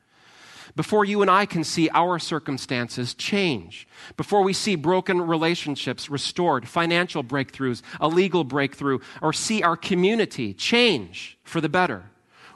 Before 0.75 1.03
you 1.03 1.21
and 1.21 1.29
I 1.29 1.45
can 1.45 1.63
see 1.63 1.89
our 1.93 2.19
circumstances 2.19 3.13
change, 3.13 3.87
before 4.17 4.41
we 4.41 4.53
see 4.53 4.75
broken 4.75 5.21
relationships 5.21 6.09
restored, 6.09 6.67
financial 6.67 7.23
breakthroughs, 7.23 7.81
a 7.99 8.07
legal 8.07 8.43
breakthrough, 8.43 8.99
or 9.21 9.33
see 9.33 9.63
our 9.63 9.75
community 9.75 10.53
change 10.53 11.37
for 11.43 11.59
the 11.59 11.69
better, 11.69 12.03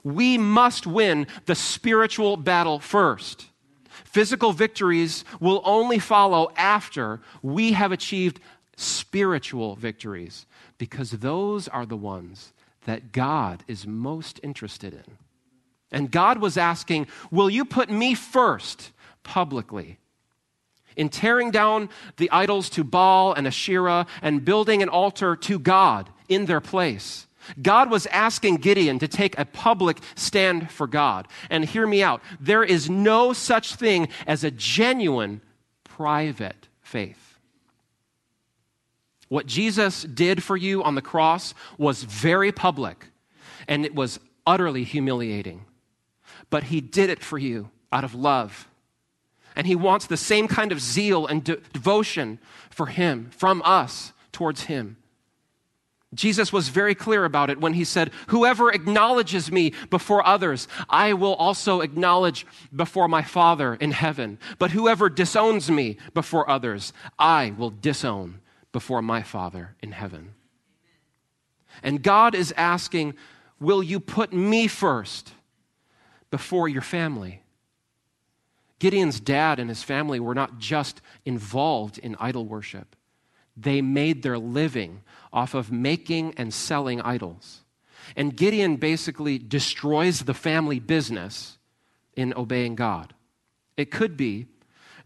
we 0.04 0.38
must 0.38 0.86
win 0.86 1.28
the 1.46 1.56
spiritual 1.56 2.38
battle 2.38 2.80
first. 2.80 3.48
Physical 4.16 4.54
victories 4.54 5.26
will 5.42 5.62
only 5.66 6.00
follow 6.00 6.50
after 6.56 7.20
we 7.42 7.74
have 7.74 7.92
achieved 7.92 8.40
spiritual 8.78 9.76
victories, 9.76 10.46
because 10.78 11.12
those 11.12 11.68
are 11.68 11.86
the 11.86 11.98
ones 11.98 12.54
that 12.86 13.12
God 13.12 13.66
is 13.68 13.86
most 13.86 14.40
interested 14.42 14.94
in. 14.94 15.18
And 15.92 16.10
God 16.10 16.38
was 16.38 16.56
asking, 16.56 17.08
Will 17.30 17.50
you 17.50 17.66
put 17.66 17.90
me 17.90 18.16
first 18.16 18.94
publicly? 19.24 20.00
In 20.96 21.10
tearing 21.10 21.52
down 21.52 21.90
the 22.16 22.32
idols 22.32 22.70
to 22.70 22.86
Baal 22.86 23.34
and 23.34 23.46
Asherah 23.46 24.08
and 24.22 24.46
building 24.46 24.82
an 24.82 24.88
altar 24.88 25.36
to 25.36 25.60
God 25.60 26.10
in 26.30 26.46
their 26.46 26.62
place. 26.62 27.25
God 27.62 27.90
was 27.90 28.06
asking 28.08 28.58
Gideon 28.58 29.00
to 29.00 29.08
take 29.08 29.38
a 29.38 29.46
public 29.46 30.00
stand 30.16 30.72
for 30.72 30.88
God. 30.88 31.28
And 31.50 31.66
hear 31.66 31.86
me 31.86 32.02
out 32.04 32.22
there 32.40 32.64
is 32.64 32.90
no 32.90 33.34
such 33.34 33.76
thing 33.76 34.08
as 34.26 34.44
a 34.44 34.52
genuine 34.52 35.42
private 35.84 36.68
faith. 36.82 37.40
What 39.28 39.48
Jesus 39.48 40.04
did 40.04 40.44
for 40.44 40.56
you 40.56 40.84
on 40.84 40.96
the 40.96 41.02
cross 41.02 41.54
was 41.78 42.04
very 42.04 42.52
public, 42.52 43.08
and 43.68 43.86
it 43.86 43.96
was 43.96 44.20
utterly 44.46 44.84
humiliating. 44.84 45.66
But 46.50 46.66
he 46.66 46.80
did 46.80 47.10
it 47.10 47.24
for 47.24 47.38
you 47.38 47.70
out 47.92 48.04
of 48.04 48.14
love. 48.14 48.68
And 49.56 49.66
he 49.66 49.76
wants 49.76 50.06
the 50.06 50.18
same 50.18 50.48
kind 50.48 50.72
of 50.72 50.80
zeal 50.80 51.26
and 51.26 51.44
de- 51.44 51.56
devotion 51.74 52.40
for 52.70 52.88
him, 52.88 53.30
from 53.32 53.62
us 53.66 54.12
towards 54.32 54.64
him. 54.64 54.98
Jesus 56.16 56.52
was 56.52 56.70
very 56.70 56.96
clear 56.96 57.26
about 57.26 57.50
it 57.50 57.60
when 57.60 57.74
he 57.74 57.84
said, 57.84 58.12
Whoever 58.28 58.72
acknowledges 58.72 59.52
me 59.52 59.74
before 59.90 60.26
others, 60.26 60.68
I 60.90 61.14
will 61.14 61.36
also 61.36 61.82
acknowledge 61.82 62.48
before 62.76 63.08
my 63.08 63.22
Father 63.22 63.76
in 63.76 63.92
heaven. 63.92 64.40
But 64.58 64.72
whoever 64.72 65.10
disowns 65.10 65.70
me 65.70 65.98
before 66.14 66.50
others, 66.50 66.94
I 67.20 67.54
will 67.58 67.70
disown 67.70 68.42
before 68.72 69.02
my 69.02 69.22
Father 69.22 69.76
in 69.82 69.92
heaven. 69.92 70.34
And 71.84 72.02
God 72.02 72.34
is 72.34 72.54
asking, 72.58 73.16
Will 73.60 73.84
you 73.84 74.00
put 74.00 74.34
me 74.34 74.68
first 74.68 75.34
before 76.30 76.68
your 76.68 76.82
family? 76.82 77.42
Gideon's 78.80 79.20
dad 79.20 79.60
and 79.60 79.70
his 79.70 79.84
family 79.84 80.20
were 80.20 80.36
not 80.36 80.60
just 80.60 81.02
involved 81.26 81.98
in 81.98 82.16
idol 82.20 82.46
worship, 82.46 82.96
they 83.56 83.82
made 83.82 84.22
their 84.24 84.38
living 84.38 85.02
off 85.32 85.54
of 85.54 85.72
making 85.72 86.34
and 86.38 86.54
selling 86.54 87.02
idols. 87.02 87.62
And 88.16 88.36
Gideon 88.36 88.76
basically 88.76 89.38
destroys 89.38 90.22
the 90.22 90.34
family 90.34 90.80
business 90.80 91.58
in 92.16 92.34
obeying 92.36 92.76
God. 92.76 93.14
It 93.78 93.92
could 93.92 94.16
be 94.16 94.48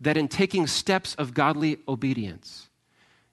that 0.01 0.17
in 0.17 0.27
taking 0.27 0.67
steps 0.67 1.15
of 1.15 1.33
godly 1.33 1.77
obedience, 1.87 2.69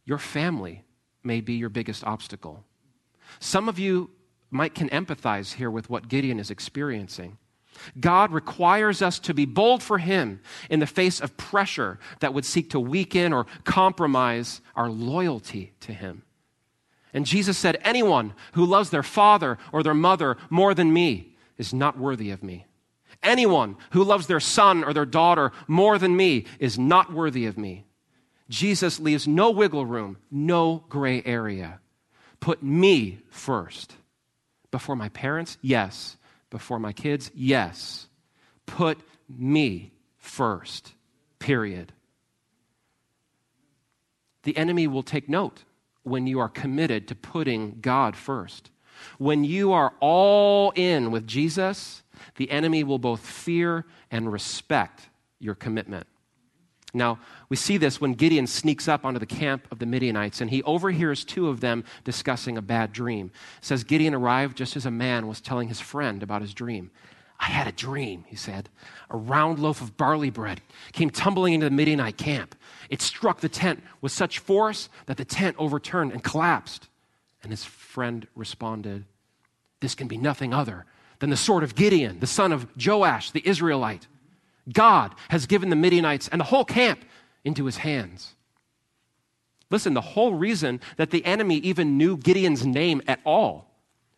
your 0.04 0.18
family 0.18 0.84
may 1.22 1.40
be 1.40 1.54
your 1.54 1.68
biggest 1.68 2.04
obstacle. 2.04 2.64
Some 3.40 3.68
of 3.68 3.78
you 3.78 4.10
might 4.50 4.74
can 4.74 4.88
empathize 4.90 5.54
here 5.54 5.70
with 5.70 5.90
what 5.90 6.08
Gideon 6.08 6.38
is 6.38 6.50
experiencing. 6.50 7.38
God 7.98 8.32
requires 8.32 9.02
us 9.02 9.18
to 9.20 9.34
be 9.34 9.44
bold 9.44 9.82
for 9.82 9.98
Him 9.98 10.40
in 10.70 10.80
the 10.80 10.86
face 10.86 11.20
of 11.20 11.36
pressure 11.36 11.98
that 12.20 12.34
would 12.34 12.44
seek 12.44 12.70
to 12.70 12.80
weaken 12.80 13.32
or 13.32 13.46
compromise 13.64 14.60
our 14.74 14.90
loyalty 14.90 15.72
to 15.80 15.92
Him. 15.92 16.22
And 17.12 17.24
Jesus 17.24 17.56
said, 17.56 17.78
Anyone 17.82 18.34
who 18.52 18.66
loves 18.66 18.90
their 18.90 19.02
father 19.02 19.58
or 19.72 19.82
their 19.82 19.94
mother 19.94 20.36
more 20.50 20.74
than 20.74 20.92
me 20.92 21.36
is 21.56 21.72
not 21.72 21.98
worthy 21.98 22.30
of 22.30 22.42
me. 22.42 22.66
Anyone 23.22 23.76
who 23.90 24.04
loves 24.04 24.26
their 24.26 24.40
son 24.40 24.84
or 24.84 24.92
their 24.92 25.06
daughter 25.06 25.52
more 25.66 25.98
than 25.98 26.16
me 26.16 26.44
is 26.58 26.78
not 26.78 27.12
worthy 27.12 27.46
of 27.46 27.56
me. 27.56 27.86
Jesus 28.48 29.00
leaves 29.00 29.26
no 29.26 29.50
wiggle 29.50 29.86
room, 29.86 30.18
no 30.30 30.84
gray 30.88 31.22
area. 31.24 31.80
Put 32.38 32.62
me 32.62 33.20
first. 33.30 33.96
Before 34.70 34.94
my 34.94 35.08
parents? 35.08 35.58
Yes. 35.62 36.16
Before 36.56 36.78
my 36.78 36.94
kids? 36.94 37.30
Yes. 37.34 38.06
Put 38.64 38.98
me 39.28 39.92
first. 40.16 40.94
Period. 41.38 41.92
The 44.44 44.56
enemy 44.56 44.86
will 44.86 45.02
take 45.02 45.28
note 45.28 45.64
when 46.02 46.26
you 46.26 46.38
are 46.38 46.48
committed 46.48 47.08
to 47.08 47.14
putting 47.14 47.80
God 47.82 48.16
first. 48.16 48.70
When 49.18 49.44
you 49.44 49.74
are 49.74 49.92
all 50.00 50.70
in 50.70 51.10
with 51.10 51.26
Jesus, 51.26 52.02
the 52.36 52.50
enemy 52.50 52.84
will 52.84 52.98
both 52.98 53.20
fear 53.20 53.84
and 54.10 54.32
respect 54.32 55.10
your 55.38 55.54
commitment. 55.54 56.06
Now, 56.94 57.18
we 57.48 57.56
see 57.56 57.76
this 57.76 58.00
when 58.00 58.14
Gideon 58.14 58.46
sneaks 58.46 58.88
up 58.88 59.04
onto 59.04 59.18
the 59.18 59.26
camp 59.26 59.66
of 59.70 59.78
the 59.78 59.86
Midianites 59.86 60.40
and 60.40 60.50
he 60.50 60.62
overhears 60.62 61.24
two 61.24 61.48
of 61.48 61.60
them 61.60 61.84
discussing 62.04 62.56
a 62.56 62.62
bad 62.62 62.92
dream. 62.92 63.30
It 63.58 63.64
says 63.64 63.84
Gideon 63.84 64.14
arrived 64.14 64.56
just 64.56 64.76
as 64.76 64.86
a 64.86 64.90
man 64.90 65.26
was 65.26 65.40
telling 65.40 65.68
his 65.68 65.80
friend 65.80 66.22
about 66.22 66.42
his 66.42 66.54
dream. 66.54 66.90
I 67.38 67.46
had 67.46 67.66
a 67.66 67.72
dream, 67.72 68.24
he 68.28 68.36
said. 68.36 68.68
A 69.10 69.16
round 69.16 69.58
loaf 69.58 69.82
of 69.82 69.96
barley 69.96 70.30
bread 70.30 70.62
came 70.92 71.10
tumbling 71.10 71.52
into 71.52 71.66
the 71.66 71.74
Midianite 71.74 72.16
camp. 72.16 72.54
It 72.88 73.02
struck 73.02 73.40
the 73.40 73.48
tent 73.48 73.82
with 74.00 74.12
such 74.12 74.38
force 74.38 74.88
that 75.06 75.18
the 75.18 75.24
tent 75.24 75.56
overturned 75.58 76.12
and 76.12 76.22
collapsed. 76.22 76.88
And 77.42 77.52
his 77.52 77.64
friend 77.64 78.26
responded, 78.34 79.04
This 79.80 79.94
can 79.94 80.08
be 80.08 80.16
nothing 80.16 80.54
other 80.54 80.86
than 81.18 81.30
the 81.30 81.36
sword 81.36 81.62
of 81.62 81.74
Gideon, 81.74 82.20
the 82.20 82.26
son 82.26 82.52
of 82.52 82.66
Joash, 82.82 83.32
the 83.32 83.46
Israelite. 83.46 84.06
God 84.72 85.14
has 85.28 85.46
given 85.46 85.70
the 85.70 85.76
Midianites 85.76 86.28
and 86.28 86.40
the 86.40 86.44
whole 86.44 86.64
camp 86.64 87.04
into 87.44 87.66
his 87.66 87.78
hands. 87.78 88.34
Listen, 89.70 89.94
the 89.94 90.00
whole 90.00 90.34
reason 90.34 90.80
that 90.96 91.10
the 91.10 91.24
enemy 91.24 91.56
even 91.56 91.98
knew 91.98 92.16
Gideon's 92.16 92.64
name 92.64 93.02
at 93.06 93.20
all 93.24 93.70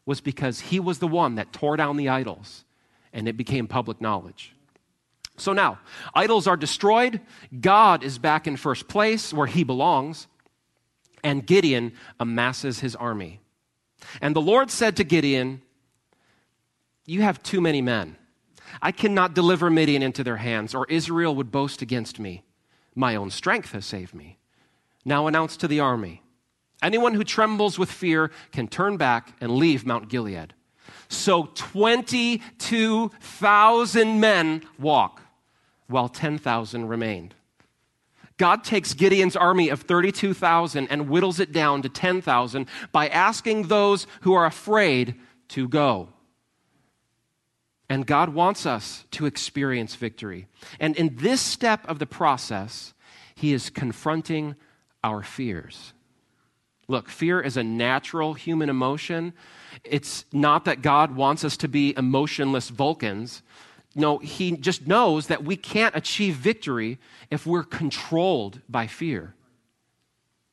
was 0.04 0.20
because 0.20 0.61
he 0.61 0.80
was 0.80 0.98
the 0.98 1.08
one 1.08 1.37
that 1.37 1.52
tore 1.52 1.76
down 1.76 1.96
the 1.96 2.08
idols 2.08 2.64
and 3.12 3.28
it 3.28 3.37
became 3.37 3.66
public 3.66 4.00
knowledge. 4.00 4.54
So 5.37 5.52
now, 5.52 5.78
idols 6.14 6.46
are 6.46 6.56
destroyed, 6.56 7.20
God 7.58 8.02
is 8.02 8.18
back 8.18 8.46
in 8.46 8.56
first 8.56 8.88
place 8.88 9.32
where 9.32 9.46
he 9.46 9.64
belongs, 9.64 10.26
and 11.22 11.46
Gideon 11.46 11.92
amasses 12.18 12.80
his 12.80 12.96
army. 12.96 13.40
And 14.20 14.34
the 14.34 14.40
Lord 14.40 14.70
said 14.70 14.96
to 14.96 15.04
Gideon, 15.04 15.62
You 17.06 17.22
have 17.22 17.42
too 17.42 17.61
many 17.61 17.82
men. 17.82 18.16
I 18.81 18.92
cannot 18.92 19.35
deliver 19.35 19.70
Midian 19.70 20.02
into 20.02 20.24
their 20.24 20.37
hands, 20.37 20.74
or 20.74 20.87
Israel 20.88 21.35
would 21.35 21.50
boast 21.50 21.83
against 21.83 22.18
me. 22.18 22.44
My 22.94 23.16
own 23.16 23.31
strength 23.31 23.72
has 23.72 23.87
saved 23.87 24.14
me. 24.14 24.38
Now 25.04 25.26
announce 25.26 25.57
to 25.59 25.68
the 25.68 25.81
army 25.81 26.22
anyone 26.83 27.14
who 27.14 27.24
trembles 27.24 27.78
with 27.78 27.90
fear 27.90 28.31
can 28.52 28.68
turn 28.68 28.96
back 28.96 29.35
and 29.40 29.57
leave 29.57 29.87
Mount 29.87 30.09
Gilead. 30.09 30.54
So 31.09 31.50
22,000 31.54 34.20
men 34.20 34.62
walk, 34.78 35.22
while 35.87 36.09
10,000 36.09 36.87
remained. 36.87 37.35
God 38.37 38.62
takes 38.62 38.92
Gideon's 38.94 39.37
army 39.37 39.68
of 39.68 39.83
32,000 39.83 40.87
and 40.88 41.09
whittles 41.09 41.40
it 41.40 41.50
down 41.50 41.83
to 41.83 41.88
10,000 41.88 42.68
by 42.92 43.09
asking 43.09 43.64
those 43.64 44.07
who 44.20 44.35
are 44.35 44.46
afraid 44.46 45.16
to 45.48 45.66
go. 45.66 46.11
And 47.88 48.07
God 48.07 48.31
wants 48.31 48.66
us 48.66 49.05
to 49.12 49.27
experience 49.27 49.94
victory. 49.94 50.46
And 50.79 50.96
in 50.96 51.16
this 51.16 51.40
step 51.40 51.88
of 51.88 51.98
the 51.98 52.07
process, 52.07 52.92
He 53.35 53.53
is 53.53 53.70
confronting 53.70 54.57
our 55.03 55.22
fears. 55.22 55.92
Look, 56.87 57.09
fear 57.09 57.40
is 57.40 57.57
a 57.57 57.64
natural 57.64 58.35
human 58.35 58.68
emotion. 58.68 59.33
It's 59.85 60.24
not 60.33 60.64
that 60.64 60.83
God 60.83 61.16
wants 61.16 61.44
us 61.44 61.57
to 61.59 61.68
be 61.68 61.94
emotionless 61.96 62.68
Vulcans. 62.68 63.42
No, 63.94 64.18
He 64.18 64.53
just 64.53 64.87
knows 64.87 65.29
that 65.29 65.44
we 65.44 65.57
can't 65.57 65.96
achieve 65.96 66.35
victory 66.35 66.98
if 67.31 67.46
we're 67.46 67.64
controlled 67.64 68.61
by 68.68 68.87
fear. 68.87 69.35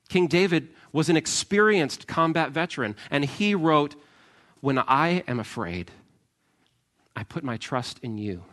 King 0.10 0.28
David 0.28 0.70
was 0.92 1.10
an 1.10 1.18
experienced 1.18 2.08
combat 2.08 2.52
veteran, 2.52 2.96
and 3.10 3.26
he 3.26 3.56
wrote, 3.56 3.96
When 4.62 4.80
I 4.80 5.24
am 5.28 5.40
afraid, 5.40 5.92
I 7.16 7.24
put 7.24 7.44
my 7.44 7.58
trust 7.58 8.00
in 8.02 8.18
you, 8.18 8.44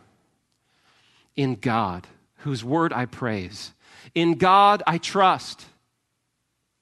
in 1.35 1.55
God, 1.55 2.07
whose 2.37 2.63
word 2.63 2.93
I 2.93 3.05
praise. 3.05 3.73
In 4.15 4.35
God 4.35 4.83
I 4.87 4.97
trust, 4.97 5.65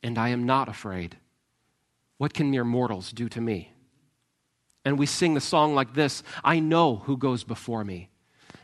and 0.03 0.17
I 0.17 0.29
am 0.29 0.45
not 0.45 0.69
afraid. 0.69 1.17
What 2.17 2.33
can 2.33 2.51
mere 2.51 2.63
mortals 2.63 3.11
do 3.11 3.29
to 3.29 3.41
me? 3.41 3.73
And 4.83 4.97
we 4.97 5.05
sing 5.05 5.33
the 5.33 5.41
song 5.41 5.75
like 5.75 5.93
this 5.93 6.23
I 6.43 6.59
know 6.59 6.97
who 6.97 7.17
goes 7.17 7.43
before 7.43 7.83
me, 7.83 8.09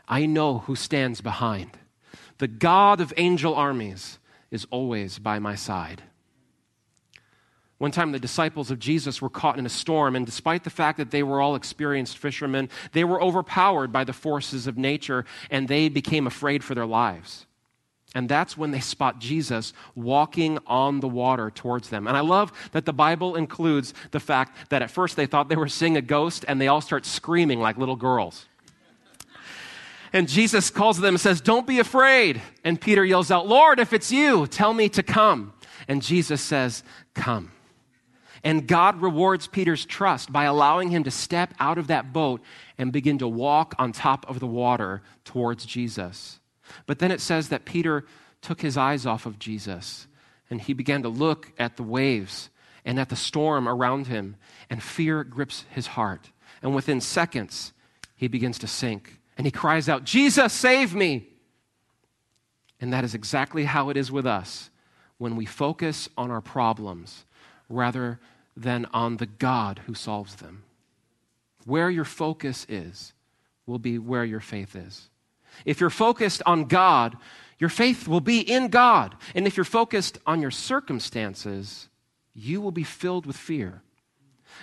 I 0.06 0.26
know 0.26 0.58
who 0.58 0.76
stands 0.76 1.20
behind. 1.20 1.78
The 2.38 2.48
God 2.48 3.00
of 3.00 3.12
angel 3.16 3.54
armies 3.54 4.18
is 4.50 4.66
always 4.70 5.18
by 5.18 5.38
my 5.38 5.56
side. 5.56 6.02
One 7.78 7.92
time, 7.92 8.10
the 8.10 8.18
disciples 8.18 8.72
of 8.72 8.80
Jesus 8.80 9.22
were 9.22 9.30
caught 9.30 9.56
in 9.56 9.64
a 9.64 9.68
storm, 9.70 10.16
and 10.16 10.26
despite 10.26 10.64
the 10.64 10.70
fact 10.70 10.98
that 10.98 11.12
they 11.12 11.22
were 11.22 11.40
all 11.40 11.54
experienced 11.54 12.18
fishermen, 12.18 12.68
they 12.92 13.04
were 13.04 13.22
overpowered 13.22 13.92
by 13.92 14.02
the 14.02 14.12
forces 14.12 14.66
of 14.66 14.76
nature 14.76 15.24
and 15.48 15.68
they 15.68 15.88
became 15.88 16.26
afraid 16.26 16.64
for 16.64 16.74
their 16.74 16.86
lives. 16.86 17.46
And 18.14 18.28
that's 18.28 18.56
when 18.56 18.72
they 18.72 18.80
spot 18.80 19.20
Jesus 19.20 19.72
walking 19.94 20.58
on 20.66 21.00
the 21.00 21.08
water 21.08 21.50
towards 21.50 21.90
them. 21.90 22.08
And 22.08 22.16
I 22.16 22.20
love 22.20 22.52
that 22.72 22.84
the 22.84 22.92
Bible 22.92 23.36
includes 23.36 23.94
the 24.10 24.18
fact 24.18 24.70
that 24.70 24.82
at 24.82 24.90
first 24.90 25.14
they 25.14 25.26
thought 25.26 25.48
they 25.48 25.56
were 25.56 25.68
seeing 25.68 25.96
a 25.96 26.02
ghost 26.02 26.44
and 26.48 26.60
they 26.60 26.68
all 26.68 26.80
start 26.80 27.04
screaming 27.04 27.60
like 27.60 27.76
little 27.76 27.96
girls. 27.96 28.46
And 30.12 30.26
Jesus 30.26 30.70
calls 30.70 30.98
them 30.98 31.14
and 31.14 31.20
says, 31.20 31.42
Don't 31.42 31.66
be 31.66 31.80
afraid. 31.80 32.40
And 32.64 32.80
Peter 32.80 33.04
yells 33.04 33.30
out, 33.30 33.46
Lord, 33.46 33.78
if 33.78 33.92
it's 33.92 34.10
you, 34.10 34.46
tell 34.46 34.72
me 34.72 34.88
to 34.88 35.02
come. 35.02 35.52
And 35.86 36.02
Jesus 36.02 36.40
says, 36.40 36.82
Come. 37.14 37.52
And 38.48 38.66
God 38.66 39.02
rewards 39.02 39.46
Peter's 39.46 39.84
trust 39.84 40.32
by 40.32 40.44
allowing 40.44 40.88
him 40.88 41.04
to 41.04 41.10
step 41.10 41.52
out 41.60 41.76
of 41.76 41.88
that 41.88 42.14
boat 42.14 42.40
and 42.78 42.90
begin 42.90 43.18
to 43.18 43.28
walk 43.28 43.74
on 43.78 43.92
top 43.92 44.26
of 44.26 44.40
the 44.40 44.46
water 44.46 45.02
towards 45.26 45.66
Jesus. 45.66 46.40
But 46.86 46.98
then 46.98 47.10
it 47.10 47.20
says 47.20 47.50
that 47.50 47.66
Peter 47.66 48.06
took 48.40 48.62
his 48.62 48.78
eyes 48.78 49.04
off 49.04 49.26
of 49.26 49.38
Jesus 49.38 50.06
and 50.48 50.62
he 50.62 50.72
began 50.72 51.02
to 51.02 51.10
look 51.10 51.52
at 51.58 51.76
the 51.76 51.82
waves 51.82 52.48
and 52.86 52.98
at 52.98 53.10
the 53.10 53.16
storm 53.16 53.68
around 53.68 54.06
him, 54.06 54.36
and 54.70 54.82
fear 54.82 55.24
grips 55.24 55.66
his 55.68 55.88
heart. 55.88 56.30
And 56.62 56.74
within 56.74 57.02
seconds, 57.02 57.74
he 58.16 58.28
begins 58.28 58.58
to 58.60 58.66
sink 58.66 59.20
and 59.36 59.46
he 59.46 59.50
cries 59.50 59.90
out, 59.90 60.04
Jesus, 60.04 60.54
save 60.54 60.94
me! 60.94 61.28
And 62.80 62.94
that 62.94 63.04
is 63.04 63.14
exactly 63.14 63.66
how 63.66 63.90
it 63.90 63.98
is 63.98 64.10
with 64.10 64.24
us 64.26 64.70
when 65.18 65.36
we 65.36 65.44
focus 65.44 66.08
on 66.16 66.30
our 66.30 66.40
problems 66.40 67.26
rather 67.68 68.18
than 68.58 68.86
on 68.92 69.16
the 69.18 69.26
God 69.26 69.82
who 69.86 69.94
solves 69.94 70.34
them. 70.36 70.64
Where 71.64 71.90
your 71.90 72.04
focus 72.04 72.66
is 72.68 73.12
will 73.66 73.78
be 73.78 73.98
where 73.98 74.24
your 74.24 74.40
faith 74.40 74.74
is. 74.74 75.08
If 75.64 75.80
you're 75.80 75.90
focused 75.90 76.42
on 76.44 76.64
God, 76.64 77.16
your 77.58 77.70
faith 77.70 78.08
will 78.08 78.20
be 78.20 78.40
in 78.40 78.68
God. 78.68 79.14
And 79.34 79.46
if 79.46 79.56
you're 79.56 79.64
focused 79.64 80.18
on 80.26 80.42
your 80.42 80.50
circumstances, 80.50 81.88
you 82.34 82.60
will 82.60 82.72
be 82.72 82.84
filled 82.84 83.26
with 83.26 83.36
fear. 83.36 83.82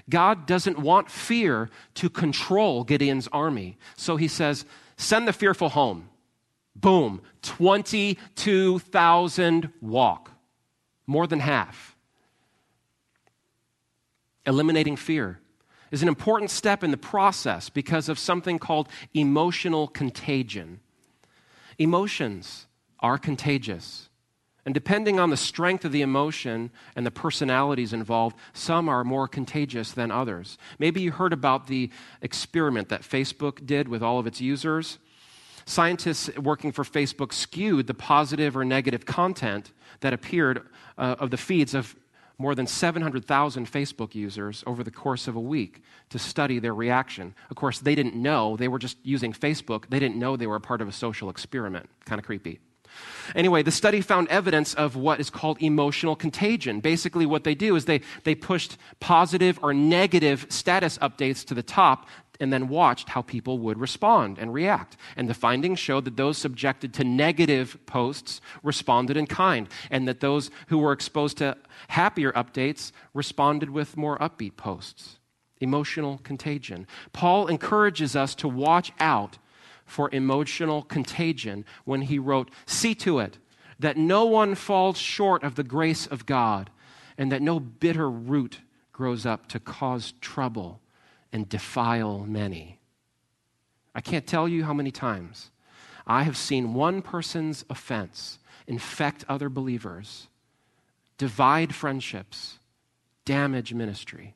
God 0.10 0.46
doesn't 0.46 0.80
want 0.80 1.10
fear 1.10 1.70
to 1.96 2.10
control 2.10 2.84
Gideon's 2.84 3.30
army. 3.30 3.78
So 3.96 4.18
he 4.18 4.28
says, 4.28 4.66
Send 4.98 5.28
the 5.28 5.34
fearful 5.34 5.70
home. 5.70 6.10
Boom, 6.76 7.22
22,000 7.44 9.72
walk, 9.82 10.32
more 11.08 11.28
than 11.28 11.40
half 11.40 11.95
eliminating 14.46 14.96
fear 14.96 15.40
is 15.92 16.02
an 16.02 16.08
important 16.08 16.52
step 16.52 16.84
in 16.84 16.92
the 16.92 16.98
process 16.98 17.70
because 17.70 18.10
of 18.10 18.20
something 18.20 18.60
called 18.60 18.90
emotional 19.14 19.88
contagion. 19.88 20.80
Emotions 21.78 22.68
are 23.00 23.18
contagious. 23.18 24.10
And 24.66 24.74
depending 24.74 25.20
on 25.20 25.30
the 25.30 25.38
strength 25.38 25.86
of 25.86 25.92
the 25.92 26.02
emotion 26.02 26.72
and 26.96 27.06
the 27.06 27.12
personalities 27.12 27.94
involved, 27.94 28.36
some 28.54 28.90
are 28.90 29.04
more 29.04 29.28
contagious 29.28 29.92
than 29.92 30.10
others. 30.10 30.58
Maybe 30.80 31.02
you 31.02 31.12
heard 31.12 31.34
about 31.34 31.68
the 31.68 31.92
experiment 32.22 32.90
that 32.90 33.02
Facebook 33.02 33.66
did 33.66 33.88
with 33.88 34.02
all 34.02 34.18
of 34.18 34.26
its 34.26 34.42
users. 34.42 34.98
Scientists 35.66 36.36
working 36.38 36.72
for 36.72 36.84
Facebook 36.84 37.32
skewed 37.32 37.86
the 37.86 37.94
positive 37.94 38.58
or 38.58 38.66
negative 38.66 39.06
content 39.06 39.72
that 40.00 40.14
appeared 40.14 40.68
uh, 40.98 41.16
of 41.20 41.30
the 41.30 41.38
feeds 41.38 41.76
of 41.76 41.96
more 42.38 42.56
than 42.56 42.68
700,000 42.68 43.72
Facebook 43.72 44.16
users 44.16 44.64
over 44.68 44.84
the 44.84 44.92
course 44.92 45.28
of 45.28 45.36
a 45.36 45.40
week 45.40 45.82
to 46.10 46.20
study 46.20 46.60
their 46.60 46.74
reaction. 46.74 47.34
Of 47.50 47.56
course, 47.56 47.80
they 47.80 47.96
didn't 47.96 48.16
know, 48.16 48.58
they 48.58 48.68
were 48.68 48.80
just 48.80 48.98
using 49.04 49.34
Facebook. 49.34 49.90
They 49.90 50.00
didn't 50.00 50.18
know 50.18 50.36
they 50.36 50.48
were 50.48 50.56
a 50.56 50.62
part 50.62 50.82
of 50.82 50.88
a 50.88 50.92
social 50.92 51.30
experiment. 51.30 51.90
Kind 52.06 52.20
of 52.20 52.26
creepy. 52.26 52.60
Anyway, 53.36 53.64
the 53.64 53.72
study 53.72 54.02
found 54.02 54.28
evidence 54.30 54.74
of 54.74 54.96
what 54.96 55.20
is 55.20 55.30
called 55.30 55.62
emotional 55.62 56.16
contagion. 56.16 56.80
Basically, 56.80 57.26
what 57.26 57.44
they 57.44 57.56
do 57.56 57.76
is 57.76 57.86
they, 57.86 58.02
they 58.24 58.36
pushed 58.36 58.78
positive 59.00 59.60
or 59.62 59.74
negative 59.74 60.46
status 60.50 60.98
updates 61.00 61.44
to 61.46 61.54
the 61.54 61.64
top 61.64 62.08
and 62.40 62.52
then 62.52 62.68
watched 62.68 63.10
how 63.10 63.22
people 63.22 63.60
would 63.60 63.80
respond 63.80 64.38
and 64.38 64.54
react. 64.54 64.98
And 65.16 65.30
the 65.30 65.34
findings 65.34 65.80
showed 65.80 66.06
that 66.06 66.18
those 66.18 66.38
subjected 66.38 66.94
to 66.96 67.04
negative 67.04 67.78
posts 67.86 68.42
responded 68.64 69.18
in 69.18 69.28
kind, 69.28 69.68
and 69.90 70.08
that 70.08 70.20
those 70.20 70.52
who 70.68 70.78
were 70.78 70.92
exposed 70.92 71.38
to 71.38 71.58
happier 71.90 72.32
updates 72.34 72.92
responded 73.14 73.70
with 73.70 73.98
more 73.98 74.18
upbeat 74.20 74.56
posts. 74.58 75.20
Emotional 75.62 76.20
contagion. 76.20 76.86
Paul 77.14 77.48
encourages 77.48 78.16
us 78.16 78.36
to 78.36 78.48
watch 78.48 78.92
out 79.00 79.38
for 79.86 80.10
emotional 80.12 80.82
contagion 80.82 81.64
when 81.86 82.02
he 82.02 82.20
wrote, 82.20 82.50
See 82.66 82.96
to 82.96 83.20
it 83.20 83.38
that 83.80 83.98
no 83.98 84.26
one 84.26 84.56
falls 84.56 84.98
short 84.98 85.44
of 85.44 85.56
the 85.56 85.64
grace 85.64 86.08
of 86.08 86.26
God, 86.26 86.70
and 87.18 87.32
that 87.32 87.42
no 87.42 87.60
bitter 87.60 88.10
root 88.10 88.60
grows 88.92 89.26
up 89.26 89.48
to 89.48 89.60
cause 89.60 90.14
trouble 90.22 90.82
and 91.36 91.50
defile 91.50 92.20
many. 92.26 92.80
I 93.94 94.00
can't 94.00 94.26
tell 94.26 94.48
you 94.48 94.64
how 94.64 94.74
many 94.74 94.90
times 94.90 95.52
I 96.08 96.24
have 96.24 96.38
seen 96.38 96.74
one 96.74 97.02
person's 97.02 97.66
offense 97.70 98.40
infect 98.68 99.26
other 99.28 99.50
believers, 99.50 100.30
divide 101.18 101.76
friendships, 101.76 102.60
damage 103.26 103.74
ministry. 103.74 104.34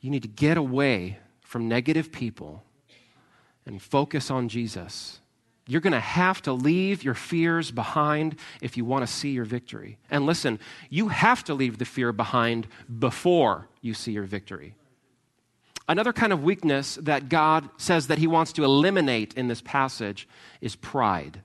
You 0.00 0.08
need 0.08 0.22
to 0.22 0.28
get 0.28 0.56
away 0.56 1.18
from 1.42 1.68
negative 1.68 2.10
people 2.10 2.62
and 3.66 3.82
focus 3.82 4.30
on 4.30 4.48
Jesus. 4.48 5.20
You're 5.70 5.82
going 5.82 5.92
to 5.92 6.00
have 6.00 6.40
to 6.42 6.52
leave 6.54 7.04
your 7.04 7.12
fears 7.12 7.70
behind 7.70 8.36
if 8.62 8.78
you 8.78 8.86
want 8.86 9.06
to 9.06 9.12
see 9.12 9.32
your 9.32 9.44
victory. 9.44 9.98
And 10.10 10.24
listen, 10.24 10.58
you 10.88 11.08
have 11.08 11.44
to 11.44 11.52
leave 11.52 11.76
the 11.76 11.84
fear 11.84 12.10
behind 12.10 12.66
before 12.98 13.68
you 13.82 13.92
see 13.92 14.12
your 14.12 14.24
victory. 14.24 14.74
Another 15.86 16.14
kind 16.14 16.32
of 16.32 16.42
weakness 16.42 16.94
that 17.02 17.28
God 17.28 17.68
says 17.76 18.06
that 18.06 18.16
He 18.16 18.26
wants 18.26 18.54
to 18.54 18.64
eliminate 18.64 19.34
in 19.34 19.48
this 19.48 19.60
passage 19.60 20.26
is 20.62 20.74
pride. 20.74 21.42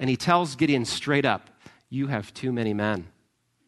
And 0.00 0.10
He 0.10 0.16
tells 0.16 0.56
Gideon 0.56 0.84
straight 0.84 1.24
up, 1.24 1.48
You 1.88 2.08
have 2.08 2.34
too 2.34 2.52
many 2.52 2.74
men. 2.74 3.06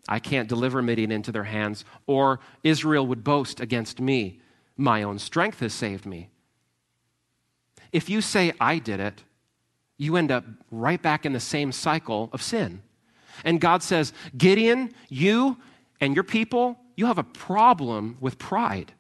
I 0.08 0.18
can't 0.18 0.48
deliver 0.48 0.82
Midian 0.82 1.12
into 1.12 1.30
their 1.30 1.44
hands, 1.44 1.84
or 2.08 2.40
Israel 2.64 3.06
would 3.06 3.22
boast 3.22 3.60
against 3.60 4.00
me. 4.00 4.40
My 4.76 5.04
own 5.04 5.20
strength 5.20 5.60
has 5.60 5.72
saved 5.72 6.06
me. 6.06 6.28
If 7.92 8.10
you 8.10 8.20
say, 8.20 8.52
I 8.60 8.80
did 8.80 8.98
it, 8.98 9.22
you 9.96 10.16
end 10.16 10.30
up 10.30 10.44
right 10.70 11.00
back 11.00 11.24
in 11.24 11.32
the 11.32 11.40
same 11.40 11.72
cycle 11.72 12.30
of 12.32 12.42
sin. 12.42 12.82
And 13.44 13.60
God 13.60 13.82
says, 13.82 14.12
Gideon, 14.36 14.92
you 15.08 15.56
and 16.00 16.14
your 16.14 16.24
people, 16.24 16.78
you 16.96 17.06
have 17.06 17.18
a 17.18 17.24
problem 17.24 18.16
with 18.20 18.38
pride. 18.38 18.92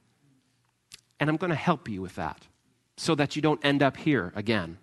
And 1.20 1.30
I'm 1.30 1.36
going 1.36 1.50
to 1.50 1.56
help 1.56 1.88
you 1.88 2.02
with 2.02 2.16
that 2.16 2.46
so 2.96 3.14
that 3.14 3.36
you 3.36 3.42
don't 3.42 3.64
end 3.64 3.82
up 3.82 3.96
here 3.96 4.32
again. 4.34 4.78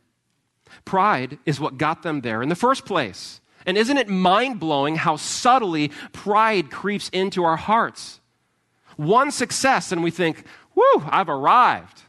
Pride 0.85 1.37
is 1.45 1.59
what 1.59 1.77
got 1.77 2.03
them 2.03 2.21
there 2.21 2.41
in 2.41 2.49
the 2.49 2.55
first 2.55 2.85
place. 2.85 3.41
And 3.65 3.77
isn't 3.77 3.97
it 3.97 4.07
mind 4.07 4.59
blowing 4.59 4.95
how 4.95 5.17
subtly 5.17 5.89
pride 6.13 6.71
creeps 6.71 7.09
into 7.09 7.43
our 7.43 7.57
hearts? 7.57 8.19
One 8.97 9.31
success, 9.31 9.91
and 9.91 10.03
we 10.03 10.11
think, 10.11 10.45
whew, 10.73 11.03
I've 11.07 11.29
arrived. 11.29 12.01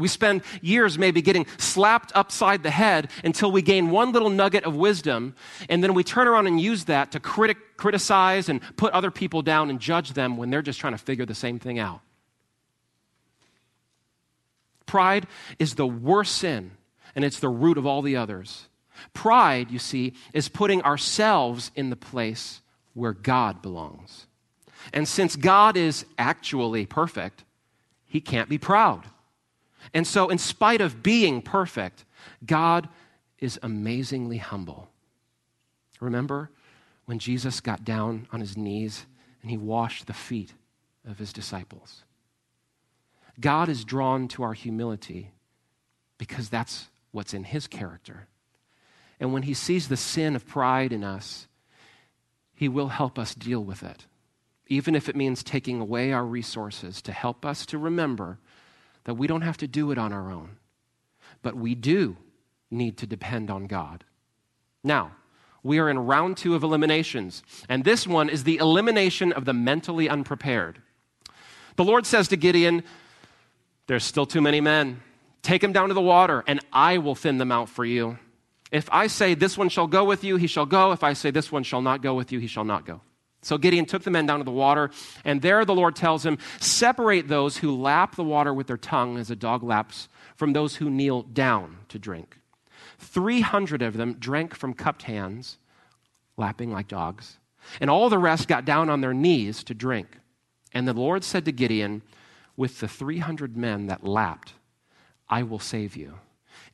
We 0.00 0.08
spend 0.08 0.42
years 0.60 0.98
maybe 0.98 1.22
getting 1.22 1.46
slapped 1.58 2.12
upside 2.14 2.62
the 2.62 2.70
head 2.70 3.10
until 3.22 3.52
we 3.52 3.62
gain 3.62 3.90
one 3.90 4.12
little 4.12 4.30
nugget 4.30 4.64
of 4.64 4.74
wisdom, 4.74 5.34
and 5.68 5.84
then 5.84 5.94
we 5.94 6.02
turn 6.02 6.26
around 6.26 6.46
and 6.46 6.60
use 6.60 6.86
that 6.86 7.12
to 7.12 7.20
critic, 7.20 7.76
criticize 7.76 8.48
and 8.48 8.60
put 8.76 8.92
other 8.92 9.10
people 9.10 9.42
down 9.42 9.70
and 9.70 9.78
judge 9.78 10.14
them 10.14 10.36
when 10.36 10.50
they're 10.50 10.62
just 10.62 10.80
trying 10.80 10.94
to 10.94 10.98
figure 10.98 11.26
the 11.26 11.34
same 11.34 11.58
thing 11.58 11.78
out. 11.78 12.00
Pride 14.86 15.28
is 15.60 15.76
the 15.76 15.86
worst 15.86 16.34
sin, 16.36 16.72
and 17.14 17.24
it's 17.24 17.38
the 17.38 17.48
root 17.48 17.78
of 17.78 17.86
all 17.86 18.02
the 18.02 18.16
others. 18.16 18.66
Pride, 19.14 19.70
you 19.70 19.78
see, 19.78 20.14
is 20.32 20.48
putting 20.48 20.82
ourselves 20.82 21.70
in 21.76 21.90
the 21.90 21.96
place 21.96 22.60
where 22.94 23.12
God 23.12 23.62
belongs. 23.62 24.26
And 24.92 25.06
since 25.06 25.36
God 25.36 25.76
is 25.76 26.04
actually 26.18 26.86
perfect, 26.86 27.44
he 28.06 28.20
can't 28.20 28.48
be 28.48 28.58
proud. 28.58 29.04
And 29.92 30.06
so, 30.06 30.28
in 30.28 30.38
spite 30.38 30.80
of 30.80 31.02
being 31.02 31.42
perfect, 31.42 32.04
God 32.44 32.88
is 33.38 33.58
amazingly 33.62 34.38
humble. 34.38 34.88
Remember 36.00 36.50
when 37.06 37.18
Jesus 37.18 37.60
got 37.60 37.84
down 37.84 38.28
on 38.32 38.40
his 38.40 38.56
knees 38.56 39.06
and 39.42 39.50
he 39.50 39.56
washed 39.56 40.06
the 40.06 40.12
feet 40.12 40.54
of 41.06 41.18
his 41.18 41.32
disciples? 41.32 42.04
God 43.40 43.68
is 43.68 43.84
drawn 43.84 44.28
to 44.28 44.42
our 44.42 44.52
humility 44.52 45.32
because 46.18 46.48
that's 46.48 46.88
what's 47.10 47.34
in 47.34 47.44
his 47.44 47.66
character. 47.66 48.26
And 49.18 49.32
when 49.32 49.42
he 49.42 49.54
sees 49.54 49.88
the 49.88 49.96
sin 49.96 50.36
of 50.36 50.46
pride 50.46 50.92
in 50.92 51.02
us, 51.02 51.48
he 52.54 52.68
will 52.68 52.88
help 52.88 53.18
us 53.18 53.34
deal 53.34 53.64
with 53.64 53.82
it, 53.82 54.06
even 54.66 54.94
if 54.94 55.08
it 55.08 55.16
means 55.16 55.42
taking 55.42 55.80
away 55.80 56.12
our 56.12 56.24
resources 56.24 57.00
to 57.02 57.12
help 57.12 57.46
us 57.46 57.64
to 57.66 57.78
remember 57.78 58.38
that 59.04 59.14
we 59.14 59.26
don't 59.26 59.42
have 59.42 59.56
to 59.58 59.66
do 59.66 59.90
it 59.90 59.98
on 59.98 60.12
our 60.12 60.30
own, 60.30 60.56
but 61.42 61.56
we 61.56 61.74
do 61.74 62.16
need 62.70 62.96
to 62.98 63.06
depend 63.06 63.50
on 63.50 63.66
God. 63.66 64.04
Now, 64.82 65.12
we 65.62 65.78
are 65.78 65.90
in 65.90 65.98
round 65.98 66.36
two 66.36 66.54
of 66.54 66.62
eliminations, 66.62 67.42
and 67.68 67.84
this 67.84 68.06
one 68.06 68.28
is 68.28 68.44
the 68.44 68.56
elimination 68.56 69.32
of 69.32 69.44
the 69.44 69.52
mentally 69.52 70.08
unprepared. 70.08 70.80
The 71.76 71.84
Lord 71.84 72.06
says 72.06 72.28
to 72.28 72.36
Gideon, 72.36 72.82
There's 73.86 74.04
still 74.04 74.26
too 74.26 74.40
many 74.40 74.60
men. 74.60 75.02
Take 75.42 75.62
them 75.62 75.72
down 75.72 75.88
to 75.88 75.94
the 75.94 76.00
water, 76.00 76.44
and 76.46 76.60
I 76.72 76.98
will 76.98 77.14
thin 77.14 77.38
them 77.38 77.52
out 77.52 77.68
for 77.68 77.84
you. 77.84 78.18
If 78.70 78.88
I 78.92 79.06
say, 79.06 79.34
This 79.34 79.58
one 79.58 79.68
shall 79.68 79.86
go 79.86 80.04
with 80.04 80.24
you, 80.24 80.36
he 80.36 80.46
shall 80.46 80.66
go. 80.66 80.92
If 80.92 81.02
I 81.02 81.12
say, 81.12 81.30
This 81.30 81.52
one 81.52 81.62
shall 81.62 81.82
not 81.82 82.02
go 82.02 82.14
with 82.14 82.32
you, 82.32 82.38
he 82.38 82.46
shall 82.46 82.64
not 82.64 82.86
go. 82.86 83.00
So 83.42 83.56
Gideon 83.56 83.86
took 83.86 84.02
the 84.02 84.10
men 84.10 84.26
down 84.26 84.38
to 84.38 84.44
the 84.44 84.50
water, 84.50 84.90
and 85.24 85.40
there 85.40 85.64
the 85.64 85.74
Lord 85.74 85.96
tells 85.96 86.26
him, 86.26 86.38
Separate 86.58 87.28
those 87.28 87.58
who 87.58 87.74
lap 87.74 88.16
the 88.16 88.24
water 88.24 88.52
with 88.52 88.66
their 88.66 88.76
tongue 88.76 89.16
as 89.16 89.30
a 89.30 89.36
dog 89.36 89.62
laps 89.62 90.08
from 90.36 90.52
those 90.52 90.76
who 90.76 90.90
kneel 90.90 91.22
down 91.22 91.78
to 91.88 91.98
drink. 91.98 92.38
300 92.98 93.80
of 93.80 93.96
them 93.96 94.14
drank 94.14 94.54
from 94.54 94.74
cupped 94.74 95.02
hands, 95.02 95.58
lapping 96.36 96.70
like 96.70 96.88
dogs, 96.88 97.38
and 97.80 97.88
all 97.88 98.10
the 98.10 98.18
rest 98.18 98.46
got 98.46 98.64
down 98.64 98.90
on 98.90 99.00
their 99.00 99.14
knees 99.14 99.64
to 99.64 99.74
drink. 99.74 100.18
And 100.72 100.86
the 100.86 100.92
Lord 100.92 101.24
said 101.24 101.44
to 101.46 101.52
Gideon, 101.52 102.02
With 102.56 102.80
the 102.80 102.88
300 102.88 103.56
men 103.56 103.86
that 103.86 104.04
lapped, 104.04 104.52
I 105.28 105.42
will 105.42 105.58
save 105.58 105.96
you 105.96 106.14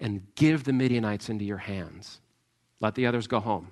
and 0.00 0.26
give 0.34 0.64
the 0.64 0.72
Midianites 0.72 1.28
into 1.28 1.44
your 1.44 1.58
hands. 1.58 2.20
Let 2.80 2.94
the 2.94 3.06
others 3.06 3.26
go 3.26 3.40
home. 3.40 3.68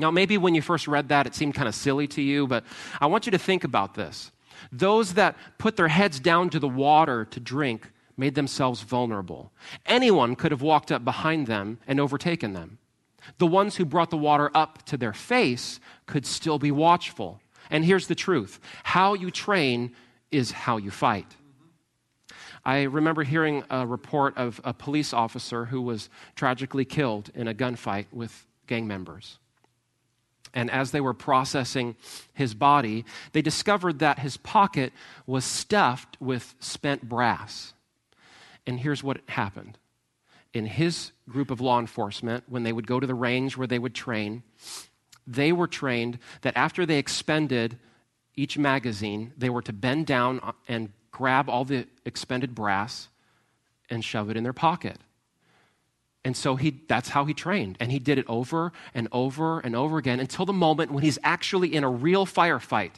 Now, 0.00 0.10
maybe 0.10 0.38
when 0.38 0.54
you 0.54 0.62
first 0.62 0.88
read 0.88 1.08
that, 1.10 1.26
it 1.26 1.34
seemed 1.34 1.54
kind 1.54 1.68
of 1.68 1.74
silly 1.74 2.06
to 2.08 2.22
you, 2.22 2.46
but 2.46 2.64
I 3.00 3.06
want 3.06 3.26
you 3.26 3.32
to 3.32 3.38
think 3.38 3.64
about 3.64 3.94
this. 3.94 4.32
Those 4.72 5.14
that 5.14 5.36
put 5.58 5.76
their 5.76 5.88
heads 5.88 6.18
down 6.18 6.50
to 6.50 6.58
the 6.58 6.68
water 6.68 7.24
to 7.26 7.40
drink 7.40 7.90
made 8.16 8.34
themselves 8.34 8.82
vulnerable. 8.82 9.52
Anyone 9.86 10.36
could 10.36 10.52
have 10.52 10.62
walked 10.62 10.90
up 10.90 11.04
behind 11.04 11.46
them 11.46 11.78
and 11.86 12.00
overtaken 12.00 12.52
them. 12.52 12.78
The 13.38 13.46
ones 13.46 13.76
who 13.76 13.84
brought 13.84 14.10
the 14.10 14.16
water 14.16 14.50
up 14.54 14.84
to 14.86 14.96
their 14.96 15.12
face 15.12 15.80
could 16.06 16.26
still 16.26 16.58
be 16.58 16.70
watchful. 16.70 17.40
And 17.70 17.84
here's 17.84 18.06
the 18.06 18.14
truth 18.14 18.60
how 18.82 19.14
you 19.14 19.30
train 19.30 19.92
is 20.30 20.50
how 20.50 20.76
you 20.76 20.90
fight. 20.90 21.36
I 22.64 22.82
remember 22.82 23.22
hearing 23.22 23.64
a 23.70 23.86
report 23.86 24.36
of 24.36 24.60
a 24.64 24.74
police 24.74 25.12
officer 25.12 25.66
who 25.66 25.80
was 25.80 26.10
tragically 26.36 26.84
killed 26.84 27.30
in 27.34 27.48
a 27.48 27.54
gunfight 27.54 28.06
with 28.12 28.46
gang 28.66 28.86
members. 28.86 29.38
And 30.52 30.70
as 30.70 30.90
they 30.90 31.00
were 31.00 31.14
processing 31.14 31.96
his 32.32 32.54
body, 32.54 33.04
they 33.32 33.42
discovered 33.42 34.00
that 34.00 34.18
his 34.18 34.36
pocket 34.36 34.92
was 35.26 35.44
stuffed 35.44 36.16
with 36.20 36.54
spent 36.60 37.08
brass. 37.08 37.72
And 38.66 38.80
here's 38.80 39.02
what 39.02 39.20
happened. 39.28 39.78
In 40.52 40.66
his 40.66 41.12
group 41.28 41.50
of 41.50 41.60
law 41.60 41.78
enforcement, 41.78 42.44
when 42.48 42.64
they 42.64 42.72
would 42.72 42.86
go 42.86 42.98
to 42.98 43.06
the 43.06 43.14
range 43.14 43.56
where 43.56 43.68
they 43.68 43.78
would 43.78 43.94
train, 43.94 44.42
they 45.26 45.52
were 45.52 45.68
trained 45.68 46.18
that 46.42 46.56
after 46.56 46.84
they 46.84 46.98
expended 46.98 47.78
each 48.34 48.58
magazine, 48.58 49.32
they 49.36 49.50
were 49.50 49.62
to 49.62 49.72
bend 49.72 50.06
down 50.06 50.40
and 50.66 50.90
grab 51.12 51.48
all 51.48 51.64
the 51.64 51.86
expended 52.04 52.54
brass 52.54 53.08
and 53.88 54.04
shove 54.04 54.30
it 54.30 54.36
in 54.36 54.42
their 54.42 54.52
pocket. 54.52 54.98
And 56.24 56.36
so 56.36 56.56
he, 56.56 56.82
that's 56.86 57.08
how 57.08 57.24
he 57.24 57.32
trained. 57.32 57.76
And 57.80 57.90
he 57.90 57.98
did 57.98 58.18
it 58.18 58.26
over 58.28 58.72
and 58.94 59.08
over 59.10 59.60
and 59.60 59.74
over 59.74 59.96
again 59.98 60.20
until 60.20 60.44
the 60.44 60.52
moment 60.52 60.90
when 60.90 61.02
he's 61.02 61.18
actually 61.22 61.74
in 61.74 61.82
a 61.82 61.90
real 61.90 62.26
firefight. 62.26 62.92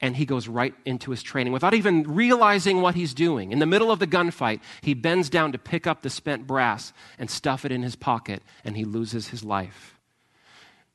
And 0.00 0.16
he 0.16 0.24
goes 0.24 0.48
right 0.48 0.74
into 0.84 1.10
his 1.12 1.22
training 1.22 1.52
without 1.52 1.74
even 1.74 2.02
realizing 2.02 2.80
what 2.80 2.94
he's 2.94 3.14
doing. 3.14 3.52
In 3.52 3.60
the 3.60 3.66
middle 3.66 3.90
of 3.90 3.98
the 3.98 4.06
gunfight, 4.06 4.60
he 4.80 4.94
bends 4.94 5.28
down 5.30 5.52
to 5.52 5.58
pick 5.58 5.86
up 5.86 6.02
the 6.02 6.10
spent 6.10 6.46
brass 6.46 6.92
and 7.18 7.30
stuff 7.30 7.64
it 7.64 7.70
in 7.70 7.82
his 7.82 7.94
pocket, 7.94 8.42
and 8.64 8.76
he 8.76 8.84
loses 8.84 9.28
his 9.28 9.44
life. 9.44 9.98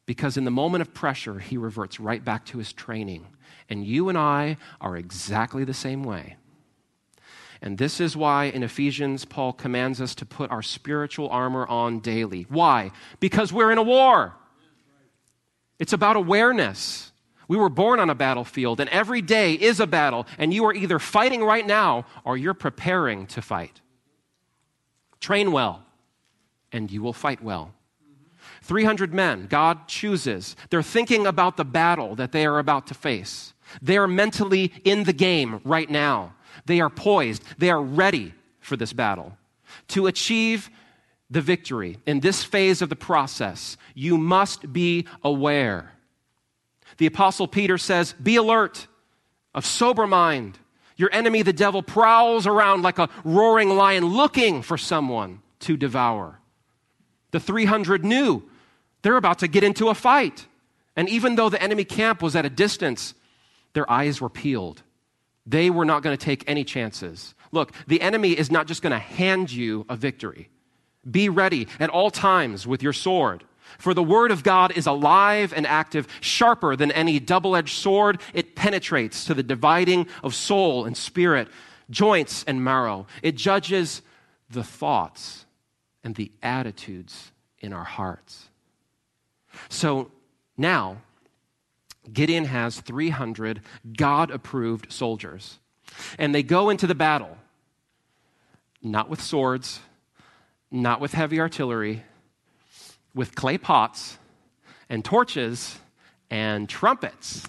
Because 0.06 0.36
in 0.36 0.46
the 0.46 0.52
moment 0.52 0.82
of 0.82 0.94
pressure, 0.94 1.40
he 1.40 1.58
reverts 1.58 2.00
right 2.00 2.24
back 2.24 2.46
to 2.48 2.58
his 2.58 2.74
training. 2.74 3.28
And 3.70 3.86
you 3.86 4.10
and 4.10 4.18
I 4.18 4.58
are 4.80 4.98
exactly 4.98 5.64
the 5.64 5.74
same 5.74 6.04
way. 6.04 6.36
And 7.62 7.78
this 7.78 8.00
is 8.00 8.15
why 8.15 8.46
in 8.46 8.63
Ephesians, 8.63 9.26
Paul 9.26 9.54
commands 9.54 10.00
us 10.00 10.13
to 10.15 10.26
put 10.26 10.52
our 10.52 10.62
spiritual 10.62 11.30
armor 11.30 11.65
on 11.67 12.00
daily. 12.00 12.46
Why? 12.50 12.91
Because 13.20 13.52
we're 13.52 13.72
in 13.72 13.78
a 13.78 13.84
war. 13.84 14.36
It's 15.80 15.93
about 15.93 16.15
awareness. 16.15 17.12
We 17.48 17.58
were 17.58 17.70
born 17.70 18.00
on 18.00 18.10
a 18.10 18.15
battlefield, 18.15 18.80
and 18.80 18.89
every 18.89 19.22
day 19.22 19.54
is 19.54 19.80
a 19.80 19.88
battle, 19.88 20.28
and 20.38 20.54
you 20.54 20.65
are 20.65 20.74
either 20.74 21.00
fighting 21.00 21.44
right 21.44 21.65
now 21.65 22.06
or 22.23 22.36
you're 22.38 22.54
preparing 22.54 23.25
to 23.27 23.42
fight. 23.42 23.82
Train 25.19 25.52
well, 25.52 25.84
and 26.71 26.92
you 26.92 27.02
will 27.02 27.13
fight 27.13 27.42
well. 27.42 27.73
300 28.63 29.13
men, 29.13 29.48
God 29.48 29.88
chooses. 29.88 30.56
They're 30.69 30.84
thinking 30.84 31.25
about 31.25 31.58
the 31.58 31.65
battle 31.65 32.15
that 32.15 32.34
they 32.34 32.46
are 32.46 32.60
about 32.60 32.88
to 32.88 32.94
face. 32.94 33.54
They 33.82 33.98
are 33.98 34.08
mentally 34.08 34.73
in 34.84 35.04
the 35.04 35.13
game 35.13 35.62
right 35.63 35.90
now. 35.90 36.34
They 36.68 36.82
are 36.82 36.90
poised, 36.90 37.44
they 37.58 37.70
are 37.70 37.82
ready 37.82 38.34
for 38.60 38.78
this 38.78 38.94
battle. 38.94 39.38
To 39.90 40.08
achieve 40.08 40.70
the 41.30 41.42
victory 41.42 41.98
in 42.06 42.20
this 42.20 42.44
phase 42.44 42.82
of 42.82 42.90
the 42.90 42.96
process, 42.96 43.78
you 43.96 44.18
must 44.18 44.72
be 44.72 45.08
aware. 45.24 45.94
The 46.98 47.06
Apostle 47.06 47.48
Peter 47.48 47.78
says, 47.78 48.13
Be 48.22 48.36
alert, 48.36 48.88
of 49.56 49.65
sober 49.65 50.06
mind. 50.06 50.60
Your 50.98 51.10
enemy, 51.13 51.42
the 51.42 51.54
devil, 51.54 51.82
prowls 51.82 52.46
around 52.48 52.82
like 52.82 53.00
a 53.00 53.10
roaring 53.24 53.70
lion 53.70 54.06
looking 54.06 54.62
for 54.62 54.78
someone 54.78 55.42
to 55.60 55.78
devour. 55.78 56.40
The 57.32 57.40
300 57.40 58.04
knew 58.04 58.44
they're 59.02 59.18
about 59.18 59.40
to 59.40 59.48
get 59.48 59.63
into 59.63 59.90
a 59.90 59.96
fight. 59.96 60.48
And 60.96 61.08
even 61.08 61.36
though 61.36 61.50
the 61.50 61.62
enemy 61.62 61.86
camp 61.86 62.22
was 62.22 62.36
at 62.36 62.46
a 62.46 62.50
distance, 62.50 63.13
their 63.74 63.90
eyes 63.90 64.20
were 64.20 64.30
peeled. 64.30 64.82
They 65.48 65.69
were 65.69 65.85
not 65.85 66.04
going 66.04 66.15
to 66.15 66.23
take 66.23 66.43
any 66.45 66.65
chances. 66.65 67.33
Look, 67.54 67.71
the 67.87 68.02
enemy 68.02 68.37
is 68.37 68.52
not 68.52 68.67
just 68.67 68.81
going 68.81 68.91
to 68.91 69.00
hand 69.00 69.50
you 69.50 69.85
a 69.87 69.95
victory. 69.95 70.50
Be 71.10 71.29
ready 71.29 71.69
at 71.79 71.89
all 71.89 72.12
times 72.12 72.67
with 72.67 72.83
your 72.83 72.91
sword. 72.93 73.45
For 73.77 73.93
the 73.93 74.04
word 74.04 74.31
of 74.31 74.43
God 74.43 74.77
is 74.77 74.87
alive 74.87 75.54
and 75.56 75.65
active, 75.65 76.08
sharper 76.19 76.75
than 76.75 76.91
any 76.91 77.19
double 77.19 77.56
edged 77.56 77.77
sword. 77.77 78.19
It 78.33 78.56
penetrates 78.56 79.25
to 79.25 79.33
the 79.33 79.43
dividing 79.43 80.08
of 80.21 80.35
soul 80.35 80.85
and 80.85 80.98
spirit, 80.98 81.48
joints 81.89 82.43
and 82.45 82.63
marrow. 82.63 83.08
It 83.23 83.35
judges 83.35 84.02
the 84.50 84.63
thoughts 84.63 85.45
and 86.04 86.15
the 86.15 86.31
attitudes 86.43 87.31
in 87.60 87.71
our 87.71 87.83
hearts. 87.83 88.50
So 89.69 90.12
now, 90.58 90.98
Gideon 92.12 92.46
has 92.46 92.80
300 92.82 93.62
God 93.96 94.32
approved 94.32 94.92
soldiers, 94.92 95.60
and 96.18 96.34
they 96.34 96.44
go 96.44 96.70
into 96.70 96.88
the 96.88 96.96
battle 96.96 97.38
not 98.84 99.10
with 99.10 99.22
swords, 99.22 99.80
not 100.72 101.00
with 101.02 101.14
heavy 101.14 101.40
artillery, 101.40 102.04
with 103.14 103.36
clay 103.36 103.58
pots 103.58 104.18
and 104.90 105.04
torches 105.04 105.80
and 106.30 106.70
trumpets. 106.70 107.46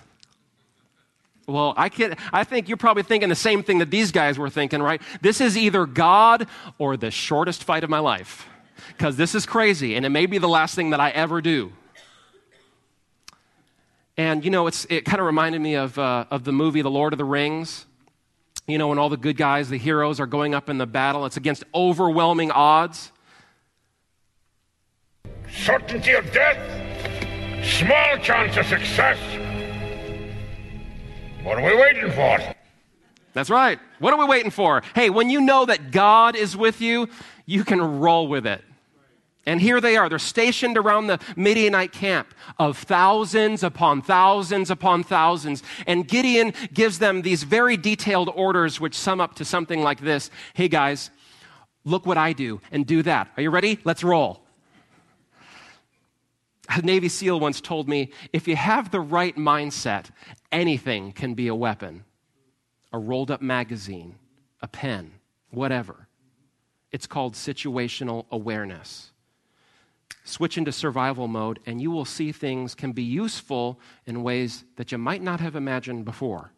Well, 1.47 1.73
I, 1.77 1.89
can, 1.89 2.17
I 2.33 2.45
think 2.45 2.69
you're 2.69 2.77
probably 2.77 3.03
thinking 3.03 3.29
the 3.31 3.35
same 3.35 3.63
thing 3.63 3.79
that 3.79 3.91
these 3.91 4.13
guys 4.13 4.39
were 4.39 4.51
thinking, 4.51 4.83
right? 4.83 5.01
This 5.23 5.41
is 5.41 5.57
either 5.57 5.87
God 5.87 6.47
or 6.79 6.97
the 6.97 7.11
shortest 7.11 7.65
fight 7.65 7.85
of 7.85 7.91
my 7.91 8.01
life. 8.01 8.47
Because 8.89 9.17
this 9.17 9.35
is 9.35 9.47
crazy, 9.47 9.95
and 9.97 10.05
it 10.05 10.11
may 10.11 10.27
be 10.27 10.39
the 10.39 10.49
last 10.49 10.75
thing 10.75 10.91
that 10.91 11.01
I 11.01 11.11
ever 11.11 11.41
do. 11.41 11.73
And, 14.19 14.45
you 14.45 14.51
know, 14.51 14.66
it's, 14.66 14.85
it 14.91 15.05
kind 15.05 15.21
of 15.21 15.27
reminded 15.27 15.61
me 15.61 15.77
of, 15.77 15.97
uh, 15.97 16.25
of 16.33 16.43
the 16.43 16.51
movie 16.53 16.83
The 16.83 16.91
Lord 16.91 17.12
of 17.14 17.19
the 17.19 17.25
Rings. 17.25 17.87
You 18.66 18.77
know, 18.77 18.89
when 18.89 18.99
all 18.99 19.09
the 19.09 19.16
good 19.16 19.37
guys, 19.37 19.69
the 19.71 19.79
heroes, 19.79 20.19
are 20.19 20.27
going 20.27 20.57
up 20.57 20.69
in 20.69 20.77
the 20.77 20.87
battle, 20.87 21.25
it's 21.25 21.37
against 21.37 21.62
overwhelming 21.73 22.51
odds. 22.51 23.12
Certainty 25.49 26.12
of 26.12 26.31
death, 26.33 26.59
small 27.64 28.19
chance 28.19 28.57
of 28.57 28.66
success. 28.66 29.19
What 31.45 31.57
are 31.59 31.64
we 31.64 31.81
waiting 31.81 32.11
for? 32.11 32.39
That's 33.35 33.51
right. 33.51 33.79
What 34.01 34.12
are 34.12 34.19
we 34.19 34.27
waiting 34.27 34.51
for? 34.51 34.83
Hey, 34.97 35.11
when 35.11 35.31
you 35.31 35.41
know 35.41 35.64
that 35.64 35.93
God 35.93 36.35
is 36.35 36.57
with 36.57 36.81
you, 36.81 37.09
you 37.47 37.64
can 37.64 38.01
roll 38.01 38.27
with 38.27 38.49
it. 38.49 38.62
And 39.49 39.62
here 39.62 39.80
they 39.80 39.96
are. 39.96 40.11
They're 40.11 40.18
stationed 40.18 40.76
around 40.76 41.07
the 41.07 41.18
Midianite 41.34 41.90
camp 41.90 42.34
of 42.59 42.76
thousands 42.76 43.62
upon 43.62 44.03
thousands 44.03 44.70
upon 44.70 45.03
thousands. 45.03 45.62
And 45.86 46.07
Gideon 46.07 46.53
gives 46.74 46.99
them 46.99 47.22
these 47.22 47.44
very 47.44 47.78
detailed 47.78 48.28
orders, 48.34 48.78
which 48.78 48.94
sum 48.94 49.22
up 49.22 49.36
to 49.36 49.46
something 49.46 49.82
like 49.82 50.01
this 50.03 50.30
Hey, 50.53 50.68
guys, 50.68 51.11
look 51.82 52.05
what 52.05 52.18
I 52.18 52.34
do 52.34 52.61
and 52.70 52.86
do 52.86 53.03
that. 53.05 53.30
Are 53.38 53.42
you 53.42 53.49
ready? 53.49 53.78
Let's 53.84 54.05
roll. 54.05 54.42
A 56.68 56.82
Navy 56.82 57.09
SEAL 57.09 57.40
once 57.40 57.62
told 57.62 57.88
me 57.88 58.12
if 58.34 58.46
you 58.46 58.55
have 58.55 58.90
the 58.90 59.01
right 59.01 59.34
mindset, 59.34 60.11
anything 60.53 61.12
can 61.12 61.32
be 61.32 61.49
a 61.49 61.55
weapon 61.55 62.05
a 62.92 62.99
rolled 62.99 63.30
up 63.30 63.40
magazine, 63.40 64.16
a 64.61 64.68
pen, 64.68 65.12
whatever. 65.51 66.07
It's 66.90 67.07
called 67.07 67.34
situational 67.34 68.26
awareness 68.30 69.12
switch 70.29 70.59
into 70.59 70.72
survival 70.72 71.26
mode, 71.26 71.59
and 71.66 71.81
you 71.81 71.91
will 71.91 72.05
see 72.05 72.33
things 72.33 72.74
can 72.74 72.93
be 72.93 73.03
useful 73.03 73.81
in 74.07 74.22
ways 74.22 74.64
that 74.76 74.93
you 74.93 74.99
might 74.99 75.22
not 75.22 75.41
have 75.41 75.57
imagined 75.57 76.05
before. 76.05 76.53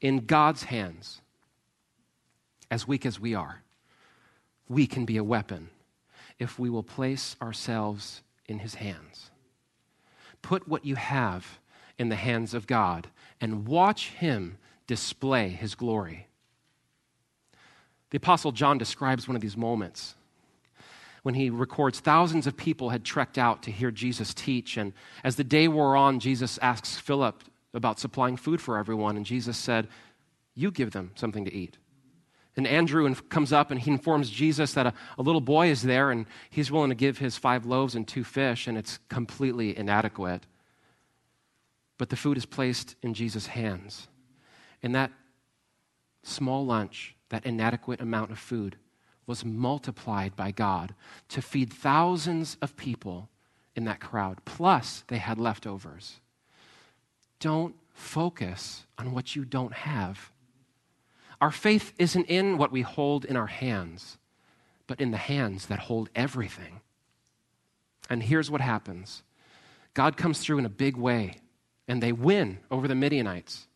In 0.00 0.26
God's 0.26 0.64
hands, 0.64 1.20
as 2.70 2.88
weak 2.88 3.04
as 3.04 3.20
we 3.20 3.34
are, 3.34 3.62
we 4.68 4.86
can 4.86 5.04
be 5.04 5.16
a 5.16 5.24
weapon 5.24 5.70
if 6.38 6.58
we 6.58 6.70
will 6.70 6.82
place 6.82 7.36
ourselves 7.42 8.22
in 8.46 8.60
His 8.60 8.76
hands. 8.76 9.30
Put 10.40 10.68
what 10.68 10.84
you 10.84 10.94
have 10.94 11.58
in 11.98 12.08
the 12.08 12.16
hands 12.16 12.54
of 12.54 12.66
God 12.66 13.08
and 13.40 13.66
watch 13.66 14.10
Him 14.10 14.58
display 14.86 15.48
His 15.48 15.74
glory. 15.74 16.26
The 18.10 18.18
Apostle 18.18 18.52
John 18.52 18.78
describes 18.78 19.28
one 19.28 19.36
of 19.36 19.42
these 19.42 19.56
moments 19.56 20.14
when 21.28 21.34
he 21.34 21.50
records 21.50 22.00
thousands 22.00 22.46
of 22.46 22.56
people 22.56 22.88
had 22.88 23.04
trekked 23.04 23.36
out 23.36 23.62
to 23.62 23.70
hear 23.70 23.90
Jesus 23.90 24.32
teach. 24.32 24.78
And 24.78 24.94
as 25.22 25.36
the 25.36 25.44
day 25.44 25.68
wore 25.68 25.94
on, 25.94 26.20
Jesus 26.20 26.58
asks 26.62 26.96
Philip 26.96 27.44
about 27.74 28.00
supplying 28.00 28.38
food 28.38 28.62
for 28.62 28.78
everyone. 28.78 29.14
And 29.14 29.26
Jesus 29.26 29.58
said, 29.58 29.88
You 30.54 30.70
give 30.70 30.92
them 30.92 31.10
something 31.16 31.44
to 31.44 31.52
eat. 31.52 31.76
And 32.56 32.66
Andrew 32.66 33.14
comes 33.14 33.52
up 33.52 33.70
and 33.70 33.78
he 33.78 33.90
informs 33.90 34.30
Jesus 34.30 34.72
that 34.72 34.86
a, 34.86 34.94
a, 35.18 35.22
little 35.22 35.42
boy 35.42 35.68
is 35.68 35.82
there 35.82 36.10
and 36.10 36.24
he's 36.48 36.72
willing 36.72 36.88
to 36.88 36.94
give 36.94 37.18
his 37.18 37.36
five 37.36 37.66
loaves 37.66 37.94
and 37.94 38.08
two 38.08 38.24
fish, 38.24 38.66
and 38.66 38.78
it's 38.78 38.98
completely 39.10 39.76
inadequate. 39.76 40.46
But 41.98 42.08
the 42.08 42.16
food 42.16 42.38
is 42.38 42.46
placed 42.46 42.96
in 43.02 43.12
Jesus' 43.12 43.48
hands. 43.48 44.08
And 44.82 44.94
that 44.94 45.12
small 46.22 46.64
lunch, 46.64 47.16
that 47.28 47.44
inadequate 47.44 48.00
amount 48.00 48.30
of 48.30 48.38
food, 48.38 48.78
was 49.28 49.44
multiplied 49.44 50.34
by 50.34 50.50
God 50.50 50.94
to 51.28 51.42
feed 51.42 51.72
thousands 51.72 52.56
of 52.60 52.76
people 52.76 53.28
in 53.76 53.84
that 53.84 54.00
crowd. 54.00 54.38
Plus, 54.44 55.04
they 55.06 55.18
had 55.18 55.38
leftovers. 55.38 56.18
Don't 57.38 57.76
focus 57.92 58.86
on 58.96 59.12
what 59.12 59.36
you 59.36 59.44
don't 59.44 59.72
have. 59.72 60.32
Our 61.40 61.52
faith 61.52 61.92
isn't 61.98 62.24
in 62.24 62.58
what 62.58 62.72
we 62.72 62.80
hold 62.82 63.24
in 63.24 63.36
our 63.36 63.46
hands, 63.46 64.18
but 64.88 65.00
in 65.00 65.12
the 65.12 65.16
hands 65.16 65.66
that 65.66 65.78
hold 65.78 66.08
everything. 66.16 66.80
And 68.10 68.22
here's 68.22 68.50
what 68.50 68.60
happens 68.60 69.22
God 69.94 70.16
comes 70.16 70.40
through 70.40 70.58
in 70.58 70.66
a 70.66 70.70
big 70.70 70.96
way, 70.96 71.34
and 71.86 72.02
they 72.02 72.12
win 72.12 72.58
over 72.70 72.88
the 72.88 72.94
Midianites. 72.96 73.67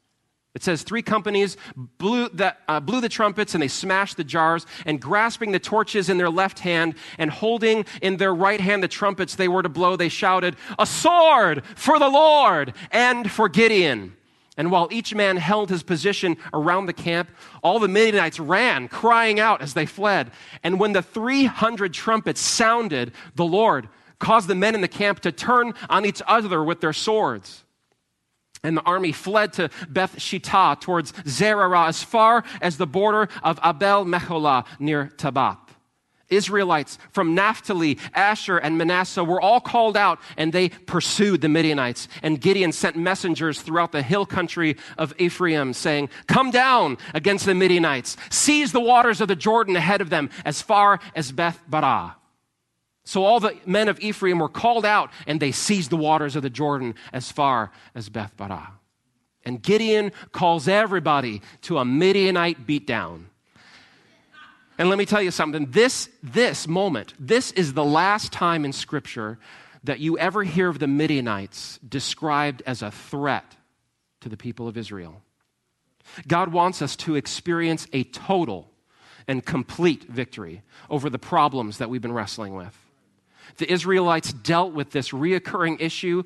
It 0.54 0.62
says 0.62 0.82
three 0.82 1.00
companies 1.00 1.56
blew 1.76 2.28
the, 2.28 2.54
uh, 2.68 2.78
blew 2.80 3.00
the 3.00 3.08
trumpets 3.08 3.54
and 3.54 3.62
they 3.62 3.68
smashed 3.68 4.18
the 4.18 4.24
jars, 4.24 4.66
and 4.84 5.00
grasping 5.00 5.52
the 5.52 5.58
torches 5.58 6.10
in 6.10 6.18
their 6.18 6.28
left 6.28 6.58
hand 6.58 6.94
and 7.16 7.30
holding 7.30 7.86
in 8.02 8.18
their 8.18 8.34
right 8.34 8.60
hand 8.60 8.82
the 8.82 8.88
trumpets 8.88 9.34
they 9.34 9.48
were 9.48 9.62
to 9.62 9.70
blow, 9.70 9.96
they 9.96 10.10
shouted, 10.10 10.56
A 10.78 10.86
sword 10.86 11.64
for 11.74 11.98
the 11.98 12.08
Lord 12.08 12.74
and 12.90 13.30
for 13.30 13.48
Gideon. 13.48 14.14
And 14.58 14.70
while 14.70 14.88
each 14.90 15.14
man 15.14 15.38
held 15.38 15.70
his 15.70 15.82
position 15.82 16.36
around 16.52 16.84
the 16.84 16.92
camp, 16.92 17.30
all 17.62 17.78
the 17.78 17.88
Midianites 17.88 18.38
ran, 18.38 18.88
crying 18.88 19.40
out 19.40 19.62
as 19.62 19.72
they 19.72 19.86
fled. 19.86 20.30
And 20.62 20.78
when 20.78 20.92
the 20.92 21.00
300 21.00 21.94
trumpets 21.94 22.40
sounded, 22.40 23.12
the 23.34 23.46
Lord 23.46 23.88
caused 24.18 24.48
the 24.48 24.54
men 24.54 24.74
in 24.74 24.82
the 24.82 24.88
camp 24.88 25.20
to 25.20 25.32
turn 25.32 25.72
on 25.88 26.04
each 26.04 26.20
other 26.26 26.62
with 26.62 26.82
their 26.82 26.92
swords. 26.92 27.64
And 28.62 28.76
the 28.76 28.82
army 28.82 29.12
fled 29.12 29.52
to 29.54 29.70
Beth 29.88 30.16
Shittah 30.16 30.80
towards 30.80 31.12
Zererah 31.12 31.88
as 31.88 32.02
far 32.02 32.44
as 32.60 32.76
the 32.76 32.86
border 32.86 33.28
of 33.42 33.58
Abel 33.64 34.04
Meholah 34.04 34.64
near 34.78 35.10
Tabbath. 35.16 35.58
Israelites 36.32 36.98
from 37.10 37.34
Naphtali, 37.34 37.98
Asher, 38.14 38.56
and 38.56 38.78
Manasseh 38.78 39.22
were 39.22 39.40
all 39.40 39.60
called 39.60 39.96
out 39.96 40.18
and 40.36 40.52
they 40.52 40.70
pursued 40.70 41.40
the 41.42 41.48
Midianites. 41.48 42.08
And 42.22 42.40
Gideon 42.40 42.72
sent 42.72 42.96
messengers 42.96 43.60
throughout 43.60 43.92
the 43.92 44.02
hill 44.02 44.26
country 44.26 44.76
of 44.98 45.14
Ephraim 45.18 45.72
saying, 45.72 46.08
Come 46.26 46.50
down 46.50 46.98
against 47.14 47.46
the 47.46 47.54
Midianites, 47.54 48.16
seize 48.30 48.72
the 48.72 48.80
waters 48.80 49.20
of 49.20 49.28
the 49.28 49.36
Jordan 49.36 49.76
ahead 49.76 50.00
of 50.00 50.10
them 50.10 50.30
as 50.44 50.62
far 50.62 51.00
as 51.14 51.32
Beth 51.32 51.60
Barah. 51.70 52.14
So 53.04 53.24
all 53.24 53.40
the 53.40 53.56
men 53.66 53.88
of 53.88 53.98
Ephraim 54.00 54.38
were 54.38 54.48
called 54.48 54.86
out, 54.86 55.10
and 55.26 55.40
they 55.40 55.52
seized 55.52 55.90
the 55.90 55.96
waters 55.96 56.36
of 56.36 56.42
the 56.42 56.50
Jordan 56.50 56.94
as 57.12 57.32
far 57.32 57.72
as 57.94 58.08
Beth 58.08 58.36
Barah. 58.36 58.68
And 59.44 59.60
Gideon 59.60 60.12
calls 60.30 60.68
everybody 60.68 61.42
to 61.62 61.78
a 61.78 61.84
Midianite 61.84 62.66
beatdown. 62.66 63.24
And 64.78 64.88
let 64.88 64.98
me 64.98 65.04
tell 65.04 65.22
you 65.22 65.30
something 65.30 65.70
this, 65.70 66.08
this 66.22 66.66
moment, 66.66 67.14
this 67.18 67.52
is 67.52 67.74
the 67.74 67.84
last 67.84 68.32
time 68.32 68.64
in 68.64 68.72
Scripture 68.72 69.38
that 69.84 69.98
you 69.98 70.16
ever 70.18 70.44
hear 70.44 70.68
of 70.68 70.78
the 70.78 70.86
Midianites 70.86 71.78
described 71.86 72.62
as 72.66 72.82
a 72.82 72.90
threat 72.90 73.56
to 74.20 74.28
the 74.28 74.36
people 74.36 74.68
of 74.68 74.76
Israel. 74.76 75.22
God 76.26 76.52
wants 76.52 76.82
us 76.82 76.94
to 76.96 77.16
experience 77.16 77.86
a 77.92 78.04
total 78.04 78.70
and 79.26 79.44
complete 79.44 80.04
victory 80.04 80.62
over 80.88 81.10
the 81.10 81.18
problems 81.18 81.78
that 81.78 81.90
we've 81.90 82.02
been 82.02 82.12
wrestling 82.12 82.54
with. 82.54 82.76
The 83.56 83.70
Israelites 83.70 84.32
dealt 84.32 84.72
with 84.72 84.90
this 84.90 85.10
reoccurring 85.10 85.80
issue 85.80 86.24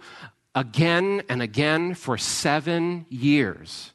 again 0.55 1.23
and 1.29 1.43
again 1.43 1.95
for 1.95 2.17
seven 2.17 3.07
years. 3.09 3.93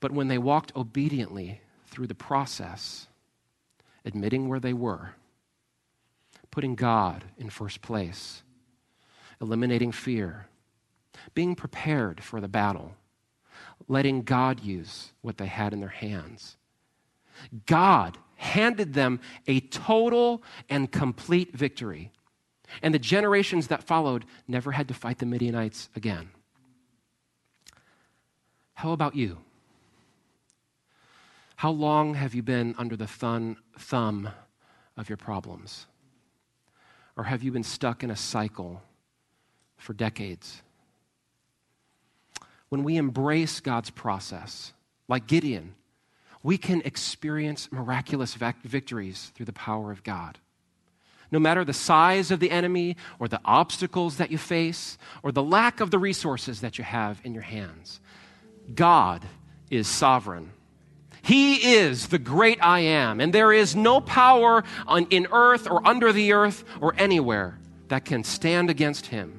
But 0.00 0.12
when 0.12 0.28
they 0.28 0.38
walked 0.38 0.72
obediently 0.74 1.60
through 1.86 2.06
the 2.06 2.14
process, 2.14 3.06
admitting 4.04 4.48
where 4.48 4.60
they 4.60 4.72
were, 4.72 5.14
putting 6.50 6.74
God 6.74 7.24
in 7.38 7.50
first 7.50 7.82
place, 7.82 8.42
eliminating 9.40 9.92
fear, 9.92 10.46
being 11.34 11.54
prepared 11.54 12.22
for 12.22 12.40
the 12.40 12.48
battle, 12.48 12.94
letting 13.88 14.22
God 14.22 14.60
use 14.60 15.12
what 15.20 15.38
they 15.38 15.46
had 15.46 15.72
in 15.72 15.80
their 15.80 15.88
hands. 15.88 16.56
God 17.66 18.18
handed 18.50 18.94
them 18.94 19.20
a 19.46 19.60
total 19.60 20.42
and 20.68 20.90
complete 20.90 21.56
victory. 21.56 22.10
And 22.82 22.92
the 22.92 22.98
generations 22.98 23.68
that 23.68 23.84
followed 23.84 24.24
never 24.46 24.72
had 24.72 24.88
to 24.88 24.94
fight 24.94 25.18
the 25.18 25.26
Midianites 25.26 25.88
again. 25.96 26.30
How 28.74 28.92
about 28.92 29.14
you? 29.14 29.38
How 31.56 31.70
long 31.70 32.14
have 32.14 32.34
you 32.34 32.42
been 32.42 32.74
under 32.78 32.96
the 32.96 33.06
thun, 33.06 33.56
thumb 33.78 34.30
of 34.96 35.08
your 35.08 35.18
problems? 35.18 35.86
Or 37.16 37.24
have 37.24 37.42
you 37.42 37.52
been 37.52 37.64
stuck 37.64 38.02
in 38.02 38.10
a 38.10 38.16
cycle 38.16 38.82
for 39.76 39.92
decades? 39.92 40.62
When 42.70 42.82
we 42.82 42.96
embrace 42.96 43.60
God's 43.60 43.90
process, 43.90 44.72
like 45.06 45.26
Gideon, 45.26 45.74
we 46.42 46.56
can 46.56 46.80
experience 46.82 47.70
miraculous 47.70 48.34
victories 48.34 49.32
through 49.34 49.46
the 49.46 49.52
power 49.52 49.90
of 49.92 50.02
God. 50.02 50.38
No 51.30 51.38
matter 51.38 51.64
the 51.64 51.72
size 51.72 52.30
of 52.30 52.40
the 52.40 52.50
enemy, 52.50 52.96
or 53.18 53.28
the 53.28 53.40
obstacles 53.44 54.16
that 54.16 54.32
you 54.32 54.38
face, 54.38 54.98
or 55.22 55.30
the 55.30 55.42
lack 55.42 55.80
of 55.80 55.90
the 55.90 55.98
resources 55.98 56.60
that 56.60 56.76
you 56.78 56.84
have 56.84 57.20
in 57.24 57.34
your 57.34 57.42
hands, 57.42 58.00
God 58.74 59.24
is 59.70 59.86
sovereign. 59.86 60.52
He 61.22 61.74
is 61.74 62.08
the 62.08 62.18
great 62.18 62.58
I 62.64 62.80
am, 62.80 63.20
and 63.20 63.32
there 63.32 63.52
is 63.52 63.76
no 63.76 64.00
power 64.00 64.64
on, 64.86 65.06
in 65.10 65.28
earth 65.30 65.70
or 65.70 65.86
under 65.86 66.12
the 66.12 66.32
earth 66.32 66.64
or 66.80 66.94
anywhere 66.98 67.58
that 67.88 68.04
can 68.04 68.24
stand 68.24 68.70
against 68.70 69.06
him. 69.06 69.36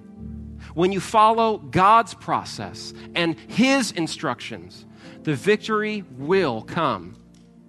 When 0.73 0.91
you 0.91 0.99
follow 0.99 1.57
God's 1.57 2.13
process 2.13 2.93
and 3.15 3.37
His 3.47 3.91
instructions, 3.91 4.85
the 5.23 5.35
victory 5.35 6.03
will 6.17 6.61
come. 6.61 7.15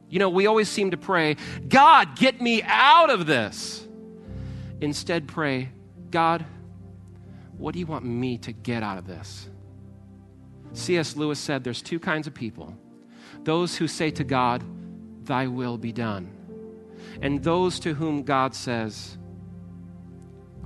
You 0.08 0.18
know, 0.18 0.28
we 0.28 0.46
always 0.46 0.68
seem 0.68 0.90
to 0.90 0.96
pray, 0.96 1.36
God, 1.68 2.16
get 2.16 2.40
me 2.40 2.62
out 2.62 3.10
of 3.10 3.26
this. 3.26 3.86
Instead, 4.80 5.26
pray, 5.26 5.70
God, 6.10 6.44
what 7.56 7.72
do 7.72 7.78
you 7.78 7.86
want 7.86 8.04
me 8.04 8.38
to 8.38 8.52
get 8.52 8.82
out 8.82 8.98
of 8.98 9.06
this? 9.06 9.48
C.S. 10.74 11.16
Lewis 11.16 11.38
said 11.38 11.64
there's 11.64 11.82
two 11.82 12.00
kinds 12.00 12.26
of 12.26 12.34
people 12.34 12.76
those 13.44 13.76
who 13.76 13.88
say 13.88 14.10
to 14.12 14.24
God, 14.24 14.62
Thy 15.24 15.46
will 15.46 15.78
be 15.78 15.92
done, 15.92 16.30
and 17.20 17.42
those 17.42 17.80
to 17.80 17.94
whom 17.94 18.22
God 18.22 18.54
says, 18.54 19.16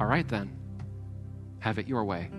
All 0.00 0.06
right 0.06 0.26
then, 0.26 0.56
have 1.60 1.78
it 1.78 1.88
your 1.88 2.04
way. 2.04 2.30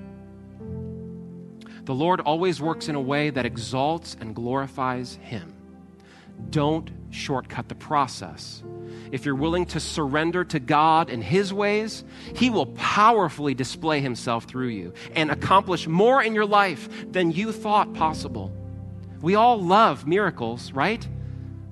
The 1.88 1.96
Lord 1.96 2.20
always 2.20 2.60
works 2.60 2.90
in 2.90 2.96
a 2.96 3.02
way 3.02 3.30
that 3.30 3.46
exalts 3.46 4.18
and 4.20 4.36
glorifies 4.36 5.16
Him. 5.22 5.54
Don't 6.50 6.92
shortcut 7.12 7.70
the 7.70 7.76
process. 7.76 8.62
If 9.14 9.24
you're 9.24 9.36
willing 9.36 9.66
to 9.68 9.80
surrender 9.80 10.44
to 10.44 10.60
God 10.60 11.10
and 11.10 11.24
His 11.24 11.54
ways, 11.54 12.04
He 12.36 12.50
will 12.50 12.66
powerfully 12.66 13.54
display 13.54 14.02
Himself 14.02 14.44
through 14.44 14.68
you 14.68 14.94
and 15.16 15.32
accomplish 15.32 15.88
more 15.88 16.22
in 16.22 16.36
your 16.36 16.46
life 16.46 16.90
than 17.10 17.32
you 17.32 17.54
thought 17.54 17.94
possible. 17.94 18.52
We 19.22 19.36
all 19.36 19.58
love 19.58 20.06
miracles, 20.06 20.74
right? 20.74 21.08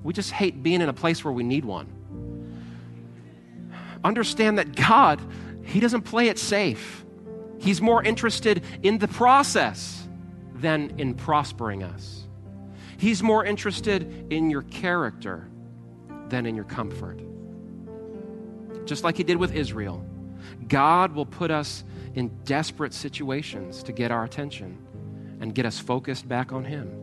We 0.02 0.14
just 0.14 0.30
hate 0.30 0.62
being 0.62 0.80
in 0.80 0.88
a 0.88 0.94
place 0.94 1.24
where 1.24 1.34
we 1.34 1.42
need 1.42 1.66
one. 1.66 1.92
Understand 4.02 4.60
that 4.60 4.74
God, 4.74 5.20
He 5.62 5.78
doesn't 5.78 6.02
play 6.02 6.28
it 6.28 6.38
safe. 6.38 7.04
He's 7.58 7.82
more 7.82 8.02
interested 8.02 8.64
in 8.82 8.96
the 8.96 9.08
process 9.08 10.04
than 10.60 10.94
in 10.98 11.14
prospering 11.14 11.82
us. 11.82 12.26
He's 12.98 13.22
more 13.22 13.44
interested 13.44 14.32
in 14.32 14.50
your 14.50 14.62
character 14.62 15.48
than 16.28 16.46
in 16.46 16.54
your 16.54 16.64
comfort. 16.64 17.20
Just 18.86 19.04
like 19.04 19.16
He 19.16 19.24
did 19.24 19.36
with 19.36 19.54
Israel, 19.54 20.04
God 20.68 21.12
will 21.12 21.26
put 21.26 21.50
us 21.50 21.84
in 22.14 22.28
desperate 22.44 22.94
situations 22.94 23.82
to 23.82 23.92
get 23.92 24.10
our 24.10 24.24
attention 24.24 24.78
and 25.40 25.54
get 25.54 25.66
us 25.66 25.78
focused 25.78 26.26
back 26.28 26.52
on 26.52 26.64
Him 26.64 27.02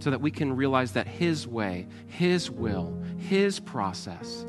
so 0.00 0.10
that 0.10 0.20
we 0.20 0.30
can 0.30 0.54
realize 0.54 0.92
that 0.92 1.08
His 1.08 1.48
way, 1.48 1.88
His 2.06 2.50
will, 2.50 2.96
His 3.18 3.58
process, 3.58 4.44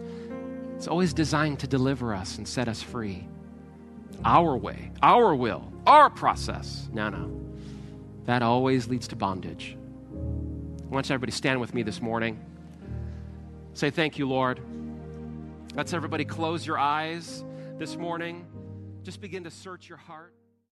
it's 0.75 0.87
always 0.87 1.13
designed 1.13 1.59
to 1.59 1.67
deliver 1.67 2.13
us 2.13 2.37
and 2.37 2.47
set 2.47 2.67
us 2.67 2.81
free. 2.81 3.27
Our 4.25 4.57
way, 4.57 4.91
our 5.01 5.33
will, 5.33 5.71
our 5.85 6.09
process. 6.09 6.89
No, 6.91 7.09
no. 7.09 7.31
That 8.25 8.41
always 8.41 8.87
leads 8.87 9.07
to 9.09 9.15
bondage. 9.15 9.77
I 10.11 10.93
want 10.93 11.09
everybody 11.09 11.31
to 11.31 11.37
stand 11.37 11.61
with 11.61 11.73
me 11.73 11.83
this 11.83 12.01
morning. 12.01 12.39
Say, 13.73 13.89
Thank 13.89 14.17
you, 14.17 14.27
Lord. 14.27 14.59
Let's 15.75 15.93
everybody 15.93 16.25
close 16.25 16.65
your 16.65 16.77
eyes 16.77 17.43
this 17.77 17.95
morning. 17.95 18.45
Just 19.03 19.21
begin 19.21 19.43
to 19.45 19.51
search 19.51 19.87
your 19.87 19.99
heart. 19.99 20.33